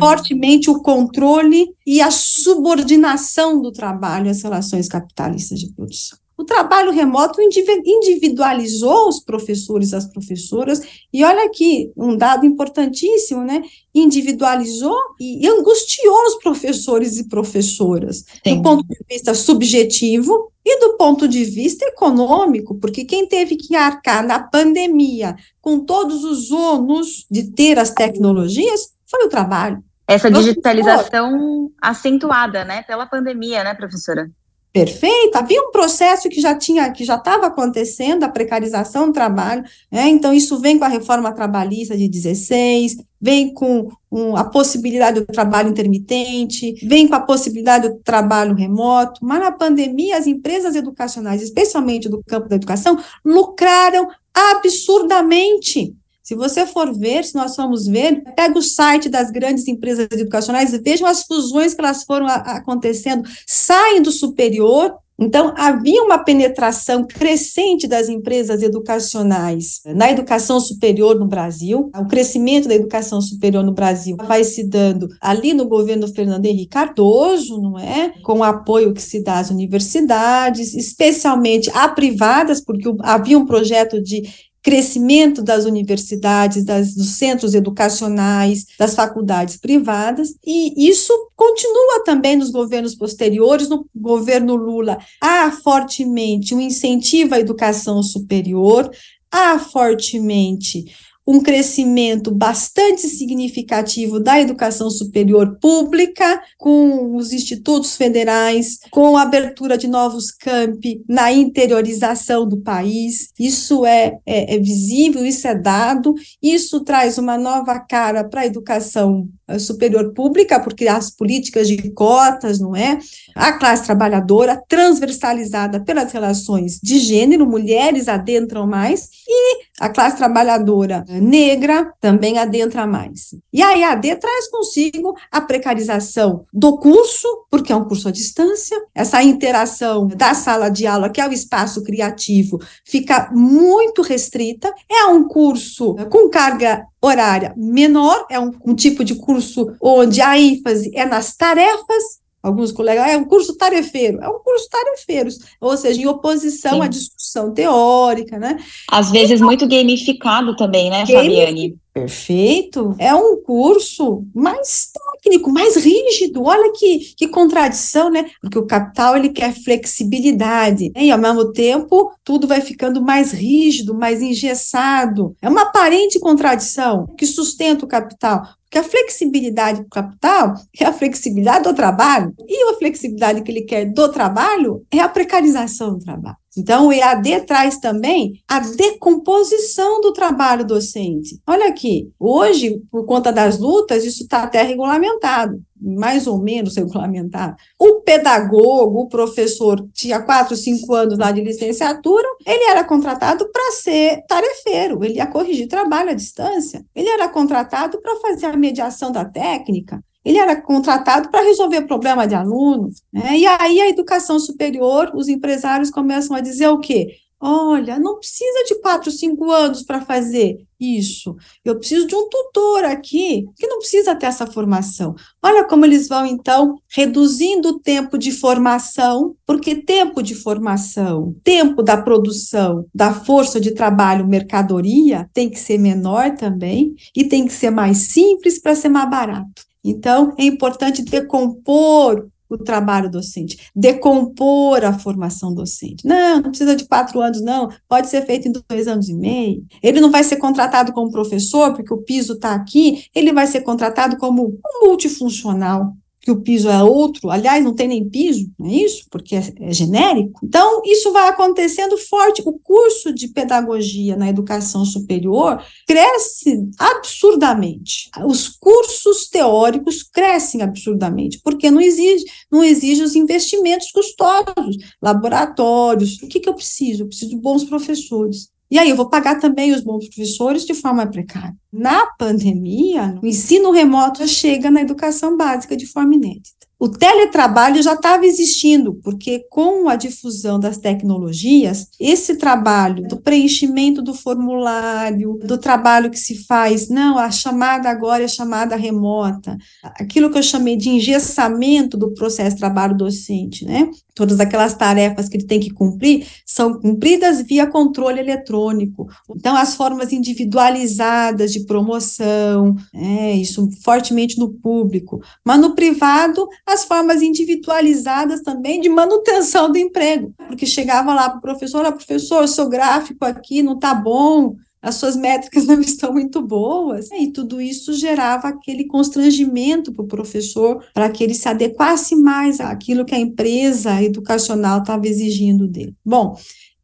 fortemente 0.00 0.70
o 0.70 0.80
controle 0.80 1.68
e 1.86 2.00
a 2.00 2.10
subordinação 2.10 3.60
do 3.60 3.70
trabalho 3.70 4.30
às 4.30 4.42
relações 4.42 4.88
capitalistas 4.88 5.60
de 5.60 5.70
produção. 5.74 6.18
O 6.38 6.44
trabalho 6.44 6.92
remoto 6.92 7.40
individualizou 7.42 9.08
os 9.08 9.18
professores 9.18 9.90
e 9.90 9.96
as 9.96 10.06
professoras, 10.06 10.80
e 11.12 11.24
olha 11.24 11.44
aqui, 11.44 11.90
um 11.96 12.16
dado 12.16 12.46
importantíssimo, 12.46 13.42
né? 13.42 13.60
Individualizou 13.92 14.96
e 15.18 15.48
angustiou 15.48 16.26
os 16.28 16.36
professores 16.36 17.18
e 17.18 17.28
professoras, 17.28 18.24
Sim. 18.46 18.56
do 18.56 18.62
ponto 18.62 18.86
de 18.86 18.98
vista 19.10 19.34
subjetivo 19.34 20.52
e 20.64 20.78
do 20.78 20.96
ponto 20.96 21.26
de 21.26 21.42
vista 21.42 21.84
econômico, 21.86 22.76
porque 22.76 23.04
quem 23.04 23.26
teve 23.26 23.56
que 23.56 23.74
arcar 23.74 24.24
na 24.24 24.38
pandemia 24.38 25.34
com 25.60 25.80
todos 25.80 26.22
os 26.22 26.52
ônus 26.52 27.26
de 27.28 27.50
ter 27.50 27.80
as 27.80 27.90
tecnologias 27.90 28.92
foi 29.10 29.26
o 29.26 29.28
trabalho. 29.28 29.82
Essa 30.06 30.30
digitalização 30.30 31.72
acentuada, 31.82 32.64
né, 32.64 32.82
pela 32.82 33.06
pandemia, 33.06 33.64
né, 33.64 33.74
professora? 33.74 34.30
Perfeito. 34.72 35.36
Havia 35.36 35.62
um 35.62 35.70
processo 35.70 36.28
que 36.28 36.40
já 36.40 36.54
tinha, 36.54 36.90
que 36.92 37.04
já 37.04 37.16
estava 37.16 37.46
acontecendo, 37.46 38.24
a 38.24 38.28
precarização 38.28 39.06
do 39.06 39.12
trabalho, 39.12 39.64
né? 39.90 40.08
Então, 40.08 40.32
isso 40.32 40.60
vem 40.60 40.78
com 40.78 40.84
a 40.84 40.88
reforma 40.88 41.32
trabalhista 41.32 41.96
de 41.96 42.06
16, 42.06 42.98
vem 43.20 43.52
com 43.54 43.90
um, 44.12 44.36
a 44.36 44.44
possibilidade 44.44 45.20
do 45.20 45.26
trabalho 45.26 45.70
intermitente, 45.70 46.74
vem 46.86 47.08
com 47.08 47.14
a 47.14 47.20
possibilidade 47.20 47.88
do 47.88 47.98
trabalho 48.00 48.54
remoto, 48.54 49.24
mas 49.24 49.40
na 49.40 49.50
pandemia 49.50 50.18
as 50.18 50.26
empresas 50.26 50.76
educacionais, 50.76 51.42
especialmente 51.42 52.08
do 52.08 52.22
campo 52.22 52.48
da 52.48 52.56
educação, 52.56 52.98
lucraram 53.24 54.08
absurdamente 54.34 55.96
se 56.28 56.34
você 56.34 56.66
for 56.66 56.92
ver, 56.92 57.24
se 57.24 57.34
nós 57.34 57.56
formos 57.56 57.86
ver, 57.86 58.22
pega 58.36 58.58
o 58.58 58.62
site 58.62 59.08
das 59.08 59.30
grandes 59.30 59.66
empresas 59.66 60.06
educacionais 60.12 60.74
e 60.74 60.78
vejam 60.78 61.08
as 61.08 61.22
fusões 61.22 61.72
que 61.72 61.80
elas 61.80 62.04
foram 62.04 62.26
a, 62.26 62.34
acontecendo, 62.34 63.26
saem 63.46 64.02
do 64.02 64.12
superior 64.12 64.94
então, 65.20 65.52
havia 65.56 66.00
uma 66.04 66.18
penetração 66.18 67.04
crescente 67.04 67.88
das 67.88 68.08
empresas 68.08 68.62
educacionais 68.62 69.80
na 69.84 70.12
educação 70.12 70.60
superior 70.60 71.18
no 71.18 71.26
Brasil. 71.26 71.90
O 71.92 72.06
crescimento 72.06 72.68
da 72.68 72.76
educação 72.76 73.20
superior 73.20 73.64
no 73.64 73.72
Brasil 73.72 74.16
vai 74.28 74.44
se 74.44 74.62
dando 74.62 75.08
ali 75.20 75.52
no 75.52 75.66
governo 75.66 76.06
Fernando 76.06 76.46
Henrique 76.46 76.68
Cardoso, 76.68 77.60
não 77.60 77.76
é? 77.76 78.12
Com 78.22 78.38
o 78.38 78.44
apoio 78.44 78.94
que 78.94 79.02
se 79.02 79.20
dá 79.20 79.40
às 79.40 79.50
universidades, 79.50 80.72
especialmente 80.74 81.68
a 81.74 81.88
privadas, 81.88 82.60
porque 82.64 82.88
havia 83.00 83.36
um 83.36 83.44
projeto 83.44 84.00
de 84.00 84.22
crescimento 84.68 85.42
das 85.42 85.64
universidades, 85.64 86.62
das, 86.62 86.94
dos 86.94 87.16
centros 87.16 87.54
educacionais, 87.54 88.66
das 88.78 88.94
faculdades 88.94 89.56
privadas, 89.56 90.34
e 90.46 90.86
isso 90.86 91.10
continua 91.34 92.04
também 92.04 92.36
nos 92.36 92.50
governos 92.50 92.94
posteriores, 92.94 93.70
no 93.70 93.86
governo 93.96 94.54
Lula, 94.54 94.98
há 95.22 95.50
fortemente 95.50 96.54
um 96.54 96.60
incentivo 96.60 97.34
à 97.34 97.40
educação 97.40 98.02
superior, 98.02 98.90
há 99.32 99.58
fortemente 99.58 100.84
um 101.30 101.42
crescimento 101.42 102.30
bastante 102.30 103.06
significativo 103.06 104.18
da 104.18 104.40
educação 104.40 104.88
superior 104.88 105.58
pública, 105.60 106.40
com 106.56 107.14
os 107.16 107.34
institutos 107.34 107.98
federais, 107.98 108.78
com 108.90 109.14
a 109.14 109.22
abertura 109.22 109.76
de 109.76 109.86
novos 109.86 110.30
campi 110.30 111.02
na 111.06 111.30
interiorização 111.30 112.48
do 112.48 112.56
país. 112.62 113.30
Isso 113.38 113.84
é, 113.84 114.16
é, 114.24 114.54
é 114.54 114.58
visível, 114.58 115.22
isso 115.22 115.46
é 115.46 115.54
dado, 115.54 116.14
isso 116.42 116.80
traz 116.80 117.18
uma 117.18 117.36
nova 117.36 117.78
cara 117.78 118.24
para 118.24 118.40
a 118.40 118.46
educação 118.46 119.28
eh, 119.46 119.58
superior 119.58 120.12
pública, 120.14 120.60
porque 120.60 120.88
as 120.88 121.10
políticas 121.10 121.68
de 121.68 121.90
cotas, 121.90 122.60
não 122.60 122.76
é? 122.76 122.98
A 123.34 123.52
classe 123.52 123.84
trabalhadora 123.84 124.62
transversalizada 124.66 125.80
pelas 125.80 126.12
relações 126.12 126.78
de 126.82 126.98
gênero, 126.98 127.46
mulheres 127.46 128.08
adentram 128.08 128.66
mais, 128.66 129.08
e 129.26 129.68
a 129.80 129.88
classe 129.88 130.16
trabalhadora 130.16 131.04
negra 131.20 131.92
também 132.00 132.38
adentra 132.38 132.86
mais. 132.86 133.34
E 133.52 133.62
a 133.62 133.76
EAD 133.76 134.16
traz 134.16 134.48
consigo 134.48 135.14
a 135.30 135.40
precarização 135.40 136.44
do 136.52 136.78
curso, 136.78 137.28
porque 137.50 137.72
é 137.72 137.76
um 137.76 137.84
curso 137.84 138.08
à 138.08 138.10
distância, 138.10 138.76
essa 138.94 139.22
interação 139.22 140.06
da 140.08 140.34
sala 140.34 140.68
de 140.68 140.86
aula, 140.86 141.10
que 141.10 141.20
é 141.20 141.28
o 141.28 141.32
espaço 141.32 141.82
criativo, 141.82 142.58
fica 142.84 143.30
muito 143.32 144.02
restrita. 144.02 144.72
É 144.90 145.04
um 145.06 145.26
curso 145.26 145.94
com 146.10 146.28
carga 146.28 146.84
horária 147.00 147.54
menor, 147.56 148.26
é 148.30 148.38
um, 148.38 148.52
um 148.64 148.74
tipo 148.74 149.04
de 149.04 149.14
curso 149.14 149.72
onde 149.80 150.20
a 150.20 150.38
ênfase 150.38 150.90
é 150.94 151.06
nas 151.06 151.36
tarefas 151.36 152.18
Alguns 152.40 152.70
colegas, 152.70 153.04
ah, 153.04 153.10
é 153.10 153.16
um 153.16 153.24
curso 153.24 153.56
tarefeiro, 153.56 154.20
é 154.22 154.28
um 154.28 154.38
curso 154.38 154.68
tarefeiro, 154.70 155.28
ou 155.60 155.76
seja, 155.76 156.00
em 156.00 156.06
oposição 156.06 156.74
Sim. 156.74 156.82
à 156.82 156.86
discussão 156.86 157.52
teórica, 157.52 158.38
né? 158.38 158.58
Às 158.90 159.10
vezes 159.10 159.40
muito 159.40 159.66
gamificado 159.66 160.54
também, 160.54 160.88
né, 160.88 161.04
Fabiane? 161.04 161.76
Perfeito. 162.00 162.94
É 162.98 163.14
um 163.14 163.42
curso 163.42 164.24
mais 164.34 164.90
técnico, 165.22 165.50
mais 165.50 165.76
rígido. 165.76 166.44
Olha 166.44 166.72
que, 166.72 167.14
que 167.16 167.28
contradição, 167.28 168.10
né? 168.10 168.26
Porque 168.40 168.58
o 168.58 168.66
capital 168.66 169.16
ele 169.16 169.30
quer 169.30 169.52
flexibilidade 169.52 170.90
né? 170.94 171.04
e 171.04 171.10
ao 171.10 171.18
mesmo 171.18 171.52
tempo 171.52 172.12
tudo 172.24 172.46
vai 172.46 172.60
ficando 172.60 173.02
mais 173.02 173.32
rígido, 173.32 173.94
mais 173.94 174.22
engessado. 174.22 175.34
É 175.42 175.48
uma 175.48 175.62
aparente 175.62 176.18
contradição 176.20 177.06
que 177.16 177.26
sustenta 177.26 177.84
o 177.84 177.88
capital. 177.88 178.42
Porque 178.68 178.78
a 178.78 178.84
flexibilidade 178.84 179.82
do 179.82 179.88
capital 179.88 180.54
é 180.78 180.84
a 180.84 180.92
flexibilidade 180.92 181.64
do 181.64 181.74
trabalho, 181.74 182.34
e 182.46 182.70
a 182.70 182.74
flexibilidade 182.76 183.40
que 183.40 183.50
ele 183.50 183.62
quer 183.62 183.86
do 183.86 184.10
trabalho 184.10 184.84
é 184.90 185.00
a 185.00 185.08
precarização 185.08 185.94
do 185.94 186.04
trabalho. 186.04 186.36
Então, 186.58 186.88
o 186.88 186.92
EAD 186.92 187.42
traz 187.46 187.78
também 187.78 188.42
a 188.48 188.58
decomposição 188.58 190.00
do 190.00 190.12
trabalho 190.12 190.64
docente. 190.64 191.40
Olha 191.46 191.68
aqui, 191.68 192.10
hoje, 192.18 192.82
por 192.90 193.06
conta 193.06 193.32
das 193.32 193.58
lutas, 193.58 194.04
isso 194.04 194.24
está 194.24 194.42
até 194.42 194.62
regulamentado, 194.62 195.62
mais 195.80 196.26
ou 196.26 196.38
menos 196.38 196.74
regulamentado. 196.76 197.56
O 197.78 198.00
pedagogo, 198.00 199.00
o 199.00 199.08
professor, 199.08 199.86
tinha 199.94 200.20
quatro, 200.20 200.56
cinco 200.56 200.92
anos 200.94 201.16
lá 201.16 201.30
de 201.30 201.42
licenciatura, 201.42 202.28
ele 202.44 202.64
era 202.64 202.82
contratado 202.84 203.48
para 203.50 203.72
ser 203.72 204.22
tarefeiro, 204.28 205.04
ele 205.04 205.14
ia 205.14 205.26
corrigir 205.26 205.68
trabalho 205.68 206.10
à 206.10 206.14
distância, 206.14 206.84
ele 206.94 207.08
era 207.08 207.28
contratado 207.28 208.00
para 208.00 208.16
fazer 208.16 208.46
a 208.46 208.56
mediação 208.56 209.12
da 209.12 209.24
técnica, 209.24 210.02
ele 210.28 210.36
era 210.36 210.60
contratado 210.60 211.30
para 211.30 211.42
resolver 211.42 211.86
problema 211.86 212.26
de 212.26 212.34
aluno, 212.34 212.90
né? 213.10 213.38
E 213.38 213.46
aí 213.46 213.80
a 213.80 213.88
educação 213.88 214.38
superior, 214.38 215.10
os 215.14 215.26
empresários 215.26 215.90
começam 215.90 216.36
a 216.36 216.40
dizer 216.40 216.68
o 216.68 216.78
quê? 216.78 217.16
Olha, 217.40 217.98
não 217.98 218.18
precisa 218.18 218.64
de 218.64 218.74
quatro, 218.80 219.10
cinco 219.10 219.50
anos 219.50 219.82
para 219.82 220.02
fazer 220.02 220.58
isso. 220.78 221.34
Eu 221.64 221.78
preciso 221.78 222.06
de 222.06 222.14
um 222.14 222.28
tutor 222.28 222.84
aqui 222.84 223.46
que 223.56 223.66
não 223.66 223.78
precisa 223.78 224.14
ter 224.14 224.26
essa 224.26 224.46
formação. 224.46 225.14
Olha 225.42 225.64
como 225.64 225.86
eles 225.86 226.08
vão, 226.08 226.26
então, 226.26 226.76
reduzindo 226.90 227.70
o 227.70 227.78
tempo 227.78 228.18
de 228.18 228.30
formação, 228.30 229.34
porque 229.46 229.76
tempo 229.76 230.22
de 230.22 230.34
formação, 230.34 231.34
tempo 231.42 231.82
da 231.82 231.96
produção, 231.96 232.84
da 232.94 233.14
força 233.14 233.58
de 233.58 233.70
trabalho, 233.70 234.28
mercadoria, 234.28 235.30
tem 235.32 235.48
que 235.48 235.58
ser 235.58 235.78
menor 235.78 236.34
também, 236.34 236.94
e 237.16 237.24
tem 237.24 237.46
que 237.46 237.52
ser 237.52 237.70
mais 237.70 238.12
simples 238.12 238.60
para 238.60 238.74
ser 238.74 238.90
mais 238.90 239.08
barato. 239.08 239.68
Então, 239.88 240.34
é 240.38 240.44
importante 240.44 241.02
decompor 241.02 242.28
o 242.48 242.56
trabalho 242.56 243.10
docente, 243.10 243.70
decompor 243.76 244.84
a 244.84 244.98
formação 244.98 245.54
docente. 245.54 246.06
Não, 246.06 246.36
não 246.36 246.50
precisa 246.50 246.74
de 246.74 246.86
quatro 246.86 247.20
anos, 247.20 247.42
não, 247.42 247.68
pode 247.86 248.08
ser 248.08 248.24
feito 248.24 248.48
em 248.48 248.52
dois 248.52 248.88
anos 248.88 249.08
e 249.08 249.14
meio. 249.14 249.64
Ele 249.82 250.00
não 250.00 250.10
vai 250.10 250.24
ser 250.24 250.36
contratado 250.36 250.92
como 250.92 251.10
professor, 251.10 251.74
porque 251.74 251.92
o 251.92 251.98
piso 251.98 252.34
está 252.34 252.54
aqui, 252.54 253.04
ele 253.14 253.32
vai 253.32 253.46
ser 253.46 253.60
contratado 253.60 254.16
como 254.16 254.46
um 254.46 254.86
multifuncional 254.86 255.94
que 256.20 256.30
o 256.30 256.40
piso 256.40 256.68
é 256.68 256.82
outro, 256.82 257.30
aliás, 257.30 257.64
não 257.64 257.74
tem 257.74 257.88
nem 257.88 258.08
piso, 258.08 258.50
não 258.58 258.68
é 258.68 258.74
isso? 258.74 259.06
Porque 259.10 259.36
é, 259.36 259.52
é, 259.60 259.72
genérico. 259.72 260.40
Então, 260.44 260.82
isso 260.84 261.12
vai 261.12 261.28
acontecendo 261.28 261.96
forte. 261.96 262.42
O 262.44 262.58
curso 262.58 263.12
de 263.12 263.28
pedagogia 263.28 264.16
na 264.16 264.28
educação 264.28 264.84
superior 264.84 265.62
cresce 265.86 266.68
absurdamente. 266.78 268.10
Os 268.26 268.48
cursos 268.48 269.28
teóricos 269.28 270.02
crescem 270.02 270.62
absurdamente, 270.62 271.40
porque 271.42 271.70
não 271.70 271.80
exige, 271.80 272.24
não 272.50 272.62
exige 272.62 273.02
os 273.02 273.14
investimentos 273.14 273.90
custosos, 273.90 274.76
laboratórios. 275.00 276.20
O 276.22 276.28
que, 276.28 276.40
que 276.40 276.48
eu 276.48 276.54
preciso? 276.54 277.02
Eu 277.02 277.08
preciso 277.08 277.30
de 277.30 277.36
bons 277.36 277.64
professores. 277.64 278.50
E 278.70 278.78
aí 278.78 278.90
eu 278.90 278.96
vou 278.96 279.08
pagar 279.08 279.38
também 279.40 279.72
os 279.72 279.82
bons 279.82 280.06
professores 280.08 280.64
de 280.64 280.74
forma 280.74 281.06
precária. 281.06 281.56
Na 281.72 282.06
pandemia, 282.18 283.18
o 283.22 283.26
ensino 283.26 283.70
remoto 283.70 284.26
chega 284.26 284.70
na 284.70 284.82
educação 284.82 285.36
básica 285.36 285.76
de 285.76 285.86
forma 285.86 286.14
inédita. 286.14 286.57
O 286.80 286.88
teletrabalho 286.88 287.82
já 287.82 287.94
estava 287.94 288.24
existindo, 288.24 288.94
porque 289.02 289.44
com 289.50 289.88
a 289.88 289.96
difusão 289.96 290.60
das 290.60 290.78
tecnologias, 290.78 291.88
esse 291.98 292.36
trabalho 292.36 293.02
do 293.08 293.16
preenchimento 293.16 294.00
do 294.00 294.14
formulário, 294.14 295.40
do 295.42 295.58
trabalho 295.58 296.08
que 296.08 296.18
se 296.18 296.46
faz, 296.46 296.88
não, 296.88 297.18
a 297.18 297.32
chamada 297.32 297.90
agora 297.90 298.22
é 298.22 298.28
chamada 298.28 298.76
remota, 298.76 299.56
aquilo 299.82 300.30
que 300.30 300.38
eu 300.38 300.42
chamei 300.42 300.76
de 300.76 300.88
engessamento 300.88 301.96
do 301.96 302.14
processo 302.14 302.54
de 302.54 302.60
trabalho 302.60 302.96
docente, 302.96 303.64
né? 303.64 303.90
Todas 304.14 304.40
aquelas 304.40 304.74
tarefas 304.74 305.28
que 305.28 305.36
ele 305.36 305.46
tem 305.46 305.60
que 305.60 305.70
cumprir 305.70 306.26
são 306.44 306.74
cumpridas 306.80 307.40
via 307.40 307.68
controle 307.68 308.18
eletrônico. 308.18 309.06
Então, 309.30 309.56
as 309.56 309.76
formas 309.76 310.12
individualizadas 310.12 311.52
de 311.52 311.64
promoção, 311.64 312.74
é, 312.92 313.34
isso 313.34 313.68
fortemente 313.84 314.36
no 314.36 314.48
público, 314.54 315.20
mas 315.44 315.60
no 315.60 315.76
privado, 315.76 316.48
as 316.68 316.84
formas 316.84 317.22
individualizadas 317.22 318.42
também 318.42 318.80
de 318.80 318.90
manutenção 318.90 319.72
do 319.72 319.78
emprego, 319.78 320.34
porque 320.46 320.66
chegava 320.66 321.14
lá 321.14 321.30
para 321.30 321.38
o 321.38 321.42
professor, 321.42 321.84
ah, 321.86 321.92
professor, 321.92 322.46
seu 322.46 322.68
gráfico 322.68 323.24
aqui 323.24 323.62
não 323.62 323.74
está 323.74 323.94
bom, 323.94 324.54
as 324.82 324.96
suas 324.96 325.16
métricas 325.16 325.64
não 325.66 325.80
estão 325.80 326.12
muito 326.12 326.42
boas, 326.42 327.10
e 327.10 327.32
tudo 327.32 327.58
isso 327.60 327.94
gerava 327.94 328.48
aquele 328.48 328.84
constrangimento 328.86 329.92
para 329.92 330.04
o 330.04 330.08
professor, 330.08 330.84
para 330.92 331.08
que 331.08 331.24
ele 331.24 331.34
se 331.34 331.48
adequasse 331.48 332.14
mais 332.14 332.60
àquilo 332.60 333.04
que 333.04 333.14
a 333.14 333.18
empresa 333.18 334.02
educacional 334.02 334.80
estava 334.80 335.06
exigindo 335.06 335.66
dele. 335.66 335.94
Bom, 336.04 336.36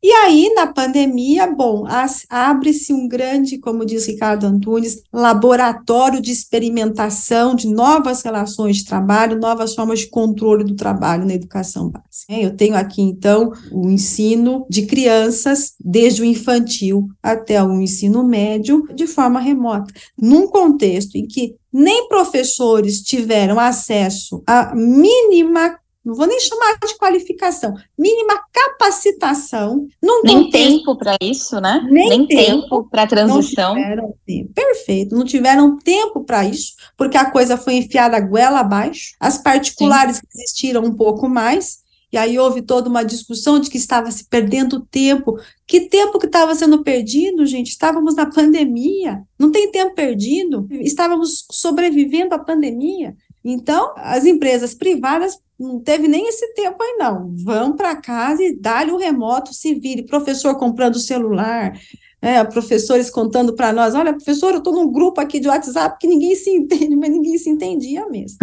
e 0.07 0.13
aí, 0.13 0.53
na 0.55 0.67
pandemia, 0.67 1.47
bom, 1.47 1.87
abre-se 2.29 2.93
um 2.93 3.09
grande, 3.09 3.57
como 3.57 3.87
diz 3.87 4.07
Ricardo 4.07 4.45
Antunes, 4.45 5.03
laboratório 5.11 6.21
de 6.21 6.31
experimentação 6.31 7.55
de 7.55 7.67
novas 7.67 8.21
relações 8.21 8.77
de 8.77 8.85
trabalho, 8.85 9.41
novas 9.41 9.75
formas 9.75 10.01
de 10.01 10.11
controle 10.11 10.63
do 10.63 10.77
trabalho 10.77 11.25
na 11.25 11.33
educação 11.33 11.89
básica. 11.89 12.35
Eu 12.39 12.55
tenho 12.55 12.77
aqui, 12.77 13.01
então, 13.01 13.51
o 13.73 13.89
ensino 13.89 14.67
de 14.69 14.85
crianças, 14.85 15.73
desde 15.83 16.21
o 16.21 16.25
infantil 16.27 17.09
até 17.23 17.65
o 17.65 17.81
ensino 17.81 18.23
médio, 18.23 18.87
de 18.95 19.07
forma 19.07 19.41
remota, 19.41 19.91
num 20.19 20.47
contexto 20.47 21.17
em 21.17 21.27
que 21.27 21.57
nem 21.73 22.09
professores 22.09 23.01
tiveram 23.01 23.59
acesso 23.59 24.43
à 24.47 24.75
mínima 24.75 25.79
não 26.05 26.15
vou 26.15 26.27
nem 26.27 26.39
chamar 26.39 26.77
de 26.79 26.99
qualificação, 26.99 27.75
mínima 27.99 28.39
capacitação. 28.53 29.87
Num 30.03 30.23
nem 30.23 30.45
contexto, 30.45 30.77
tempo 30.77 30.97
para 30.97 31.17
isso, 31.21 31.61
né? 31.61 31.87
Nem, 31.91 32.09
nem 32.11 32.27
tempo, 32.27 32.85
para 32.91 33.07
transição. 33.07 33.75
Não 33.75 33.83
tiveram 33.83 34.15
tempo. 34.27 34.53
Perfeito, 34.53 35.17
não 35.17 35.25
tiveram 35.25 35.79
tempo 35.79 36.23
para 36.25 36.45
isso, 36.45 36.75
porque 36.97 37.17
a 37.17 37.31
coisa 37.31 37.57
foi 37.57 37.75
enfiada 37.75 38.21
goela 38.21 38.61
abaixo. 38.61 39.15
As 39.19 39.39
particulares 39.39 40.17
Sim. 40.17 40.23
existiram 40.35 40.85
um 40.85 40.95
pouco 40.95 41.27
mais, 41.29 41.79
e 42.13 42.17
aí 42.17 42.39
houve 42.39 42.63
toda 42.63 42.89
uma 42.89 43.03
discussão 43.03 43.59
de 43.59 43.69
que 43.69 43.77
estava 43.77 44.09
se 44.11 44.29
perdendo 44.29 44.87
tempo. 44.89 45.37
Que 45.67 45.89
tempo 45.89 46.19
que 46.19 46.27
estava 46.27 46.55
sendo 46.55 46.85
perdido, 46.85 47.45
gente? 47.45 47.71
Estávamos 47.71 48.15
na 48.15 48.27
pandemia, 48.27 49.23
não 49.37 49.51
tem 49.51 49.71
tempo 49.71 49.95
perdido, 49.95 50.69
estávamos 50.71 51.45
sobrevivendo 51.51 52.35
à 52.35 52.39
pandemia. 52.39 53.17
Então, 53.45 53.93
as 53.97 54.25
empresas 54.25 54.75
privadas 54.75 55.39
não 55.59 55.79
teve 55.79 56.09
nem 56.09 56.27
esse 56.29 56.55
tempo 56.55 56.83
aí, 56.83 56.97
não. 56.99 57.35
Vão 57.37 57.77
para 57.77 57.95
casa 57.95 58.43
e 58.43 58.57
dá-lhe 58.57 58.91
o 58.91 58.97
remoto, 58.97 59.53
se 59.53 59.75
vire. 59.75 60.07
Professor 60.07 60.57
comprando 60.57 60.99
celular, 60.99 61.79
é, 62.23 62.43
professores 62.43 63.11
contando 63.11 63.55
para 63.55 63.73
nós: 63.73 63.95
olha, 63.95 64.15
professor, 64.15 64.53
eu 64.53 64.59
estou 64.59 64.73
num 64.73 64.91
grupo 64.91 65.21
aqui 65.21 65.39
de 65.39 65.49
WhatsApp 65.49 65.99
que 66.01 66.07
ninguém 66.07 66.35
se 66.35 66.49
entende, 66.57 66.97
mas 66.97 67.11
ninguém 67.11 67.37
se 67.37 67.51
entendia 67.51 68.09
mesmo. 68.09 68.39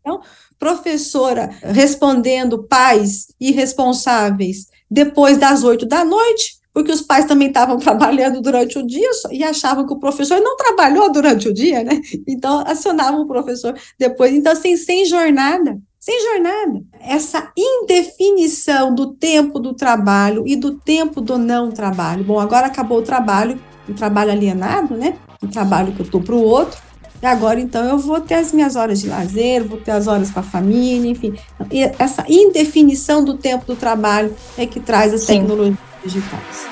Então, 0.00 0.20
professora 0.58 1.48
respondendo 1.62 2.64
pais 2.64 3.28
irresponsáveis 3.40 4.66
depois 4.90 5.38
das 5.38 5.62
oito 5.62 5.86
da 5.86 6.04
noite, 6.04 6.60
porque 6.72 6.92
os 6.92 7.02
pais 7.02 7.24
também 7.24 7.48
estavam 7.48 7.76
trabalhando 7.78 8.40
durante 8.40 8.78
o 8.78 8.86
dia 8.86 9.10
e 9.30 9.44
achavam 9.44 9.86
que 9.86 9.92
o 9.92 9.98
professor 9.98 10.40
não 10.40 10.56
trabalhou 10.56 11.12
durante 11.12 11.48
o 11.48 11.54
dia, 11.54 11.82
né? 11.82 12.00
Então, 12.26 12.64
acionavam 12.66 13.22
o 13.22 13.26
professor 13.26 13.74
depois. 13.98 14.32
Então, 14.32 14.52
assim, 14.52 14.76
sem 14.76 15.04
jornada 15.04 15.78
sem 16.02 16.20
jornada. 16.20 16.82
Essa 17.00 17.52
indefinição 17.56 18.92
do 18.92 19.14
tempo 19.14 19.60
do 19.60 19.72
trabalho 19.72 20.42
e 20.44 20.56
do 20.56 20.72
tempo 20.74 21.20
do 21.20 21.38
não 21.38 21.70
trabalho. 21.70 22.24
Bom, 22.24 22.40
agora 22.40 22.66
acabou 22.66 22.98
o 22.98 23.02
trabalho, 23.02 23.56
o 23.88 23.94
trabalho 23.94 24.32
alienado, 24.32 24.96
né? 24.96 25.16
O 25.40 25.46
trabalho 25.46 25.92
que 25.92 26.00
eu 26.00 26.04
estou 26.04 26.20
para 26.20 26.34
o 26.34 26.42
outro. 26.42 26.76
E 27.22 27.26
agora, 27.26 27.60
então, 27.60 27.84
eu 27.84 27.98
vou 27.98 28.20
ter 28.20 28.34
as 28.34 28.50
minhas 28.50 28.74
horas 28.74 29.00
de 29.00 29.08
lazer, 29.08 29.62
vou 29.62 29.78
ter 29.78 29.92
as 29.92 30.08
horas 30.08 30.28
com 30.32 30.40
a 30.40 30.42
família, 30.42 31.08
enfim. 31.08 31.34
E 31.70 31.82
essa 31.96 32.24
indefinição 32.28 33.24
do 33.24 33.38
tempo 33.38 33.64
do 33.64 33.76
trabalho 33.76 34.34
é 34.58 34.66
que 34.66 34.80
traz 34.80 35.14
as 35.14 35.20
Sim. 35.20 35.34
tecnologias 35.38 35.91
digitais. 36.02 36.66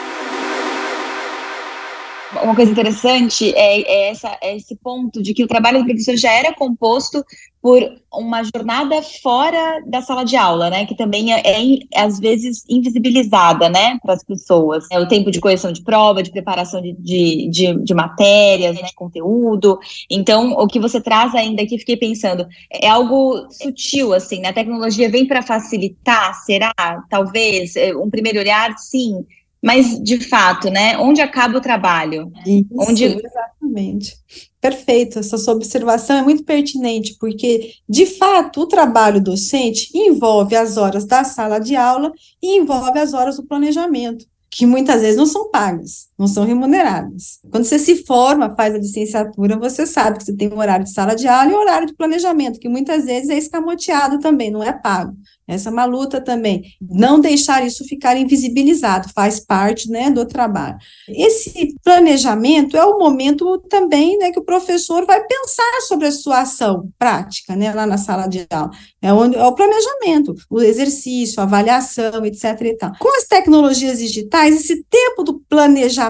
Uma 2.43 2.55
coisa 2.55 2.71
interessante 2.71 3.53
é, 3.55 3.81
é, 3.81 4.11
essa, 4.11 4.39
é 4.41 4.57
esse 4.57 4.77
ponto 4.77 5.21
de 5.21 5.35
que 5.35 5.43
o 5.43 5.49
trabalho 5.49 5.81
do 5.81 5.85
professor 5.85 6.17
já 6.17 6.31
era 6.31 6.55
composto 6.55 7.25
por 7.63 8.01
uma 8.13 8.43
jornada 8.43 9.03
fora 9.03 9.83
da 9.87 10.01
sala 10.01 10.25
de 10.25 10.37
aula, 10.37 10.71
né? 10.71 10.87
Que 10.87 10.97
também 10.97 11.33
é, 11.33 11.43
é 11.45 12.03
às 12.03 12.19
vezes 12.19 12.65
invisibilizada, 12.69 13.69
né, 13.69 13.99
para 14.03 14.15
as 14.15 14.25
pessoas. 14.25 14.87
É 14.91 14.99
o 14.99 15.07
tempo 15.07 15.31
de 15.31 15.41
correção 15.41 15.71
de 15.71 15.83
prova, 15.83 16.23
de 16.23 16.31
preparação 16.31 16.81
de, 16.81 16.93
de, 16.95 17.49
de, 17.49 17.75
de 17.85 17.95
matérias, 17.95 18.75
né, 18.75 18.89
conteúdo. 18.95 19.79
Então, 20.11 20.53
o 20.53 20.67
que 20.67 20.81
você 20.81 21.01
traz 21.01 21.35
ainda 21.35 21.63
aqui, 21.63 21.79
fiquei 21.79 21.97
pensando, 21.97 22.47
é 22.71 22.89
algo 22.89 23.47
sutil, 23.51 24.15
assim, 24.15 24.41
né? 24.41 24.49
A 24.49 24.55
tecnologia 24.55 25.11
vem 25.11 25.27
para 25.27 25.43
facilitar, 25.43 26.35
será? 26.45 26.73
Talvez, 27.09 27.77
é, 27.77 27.95
um 27.95 28.11
primeiro 28.11 28.41
olhar, 28.41 28.77
sim 28.79 29.25
mas, 29.63 30.03
de 30.03 30.19
fato, 30.21 30.71
né, 30.71 30.97
onde 30.99 31.21
acaba 31.21 31.59
o 31.59 31.61
trabalho? 31.61 32.33
Isso, 32.47 32.69
onde... 32.73 33.05
exatamente. 33.05 34.17
Perfeito, 34.61 35.19
essa 35.19 35.39
sua 35.39 35.55
observação 35.55 36.17
é 36.17 36.23
muito 36.23 36.45
pertinente, 36.45 37.17
porque, 37.19 37.73
de 37.89 38.07
fato, 38.07 38.61
o 38.61 38.67
trabalho 38.67 39.23
docente 39.23 39.91
envolve 39.95 40.55
as 40.55 40.77
horas 40.77 41.07
da 41.07 41.25
sala 41.25 41.59
de 41.59 41.77
aula 41.77 42.13
e 42.43 42.59
envolve 42.59 42.99
as 42.99 43.15
horas 43.15 43.37
do 43.37 43.47
planejamento 43.47 44.27
que 44.51 44.67
muitas 44.67 45.01
vezes 45.01 45.17
não 45.17 45.27
são 45.27 45.49
pagas, 45.49 46.09
não 46.21 46.27
são 46.27 46.45
remuneradas. 46.45 47.41
Quando 47.51 47.65
você 47.65 47.79
se 47.79 48.05
forma, 48.05 48.55
faz 48.55 48.75
a 48.75 48.79
licenciatura, 48.79 49.59
você 49.59 49.87
sabe 49.87 50.19
que 50.19 50.25
você 50.25 50.37
tem 50.37 50.53
um 50.53 50.59
horário 50.59 50.85
de 50.85 50.93
sala 50.93 51.17
de 51.17 51.27
aula 51.27 51.51
e 51.51 51.55
um 51.55 51.59
horário 51.59 51.87
de 51.87 51.95
planejamento, 51.95 52.61
que 52.61 52.69
muitas 52.69 53.07
vezes 53.07 53.31
é 53.31 53.39
escamoteado 53.39 54.19
também, 54.19 54.51
não 54.51 54.63
é 54.63 54.71
pago. 54.71 55.15
Essa 55.49 55.71
é 55.71 55.73
uma 55.73 55.87
luta 55.87 56.21
também. 56.21 56.63
Não 56.81 57.19
deixar 57.19 57.67
isso 57.67 57.85
ficar 57.85 58.17
invisibilizado, 58.17 59.09
faz 59.13 59.41
parte 59.41 59.91
né, 59.91 60.11
do 60.11 60.25
trabalho. 60.27 60.77
Esse 61.09 61.75
planejamento 61.83 62.77
é 62.77 62.85
o 62.85 62.99
momento 62.99 63.59
também 63.69 64.17
né, 64.19 64.31
que 64.31 64.39
o 64.39 64.45
professor 64.45 65.05
vai 65.07 65.25
pensar 65.27 65.81
sobre 65.89 66.07
a 66.07 66.13
sua 66.13 66.43
ação 66.43 66.89
prática, 66.99 67.57
né, 67.57 67.73
lá 67.73 67.85
na 67.85 67.97
sala 67.97 68.29
de 68.29 68.47
aula. 68.51 68.71
É, 69.03 69.13
onde, 69.13 69.37
é 69.37 69.45
o 69.45 69.55
planejamento, 69.55 70.35
o 70.51 70.61
exercício, 70.61 71.41
a 71.41 71.45
avaliação, 71.45 72.25
etc. 72.27 72.79
Com 72.99 73.17
as 73.17 73.25
tecnologias 73.25 73.99
digitais, 73.99 74.55
esse 74.55 74.85
tempo 74.85 75.25
do 75.25 75.41
planejamento 75.49 76.10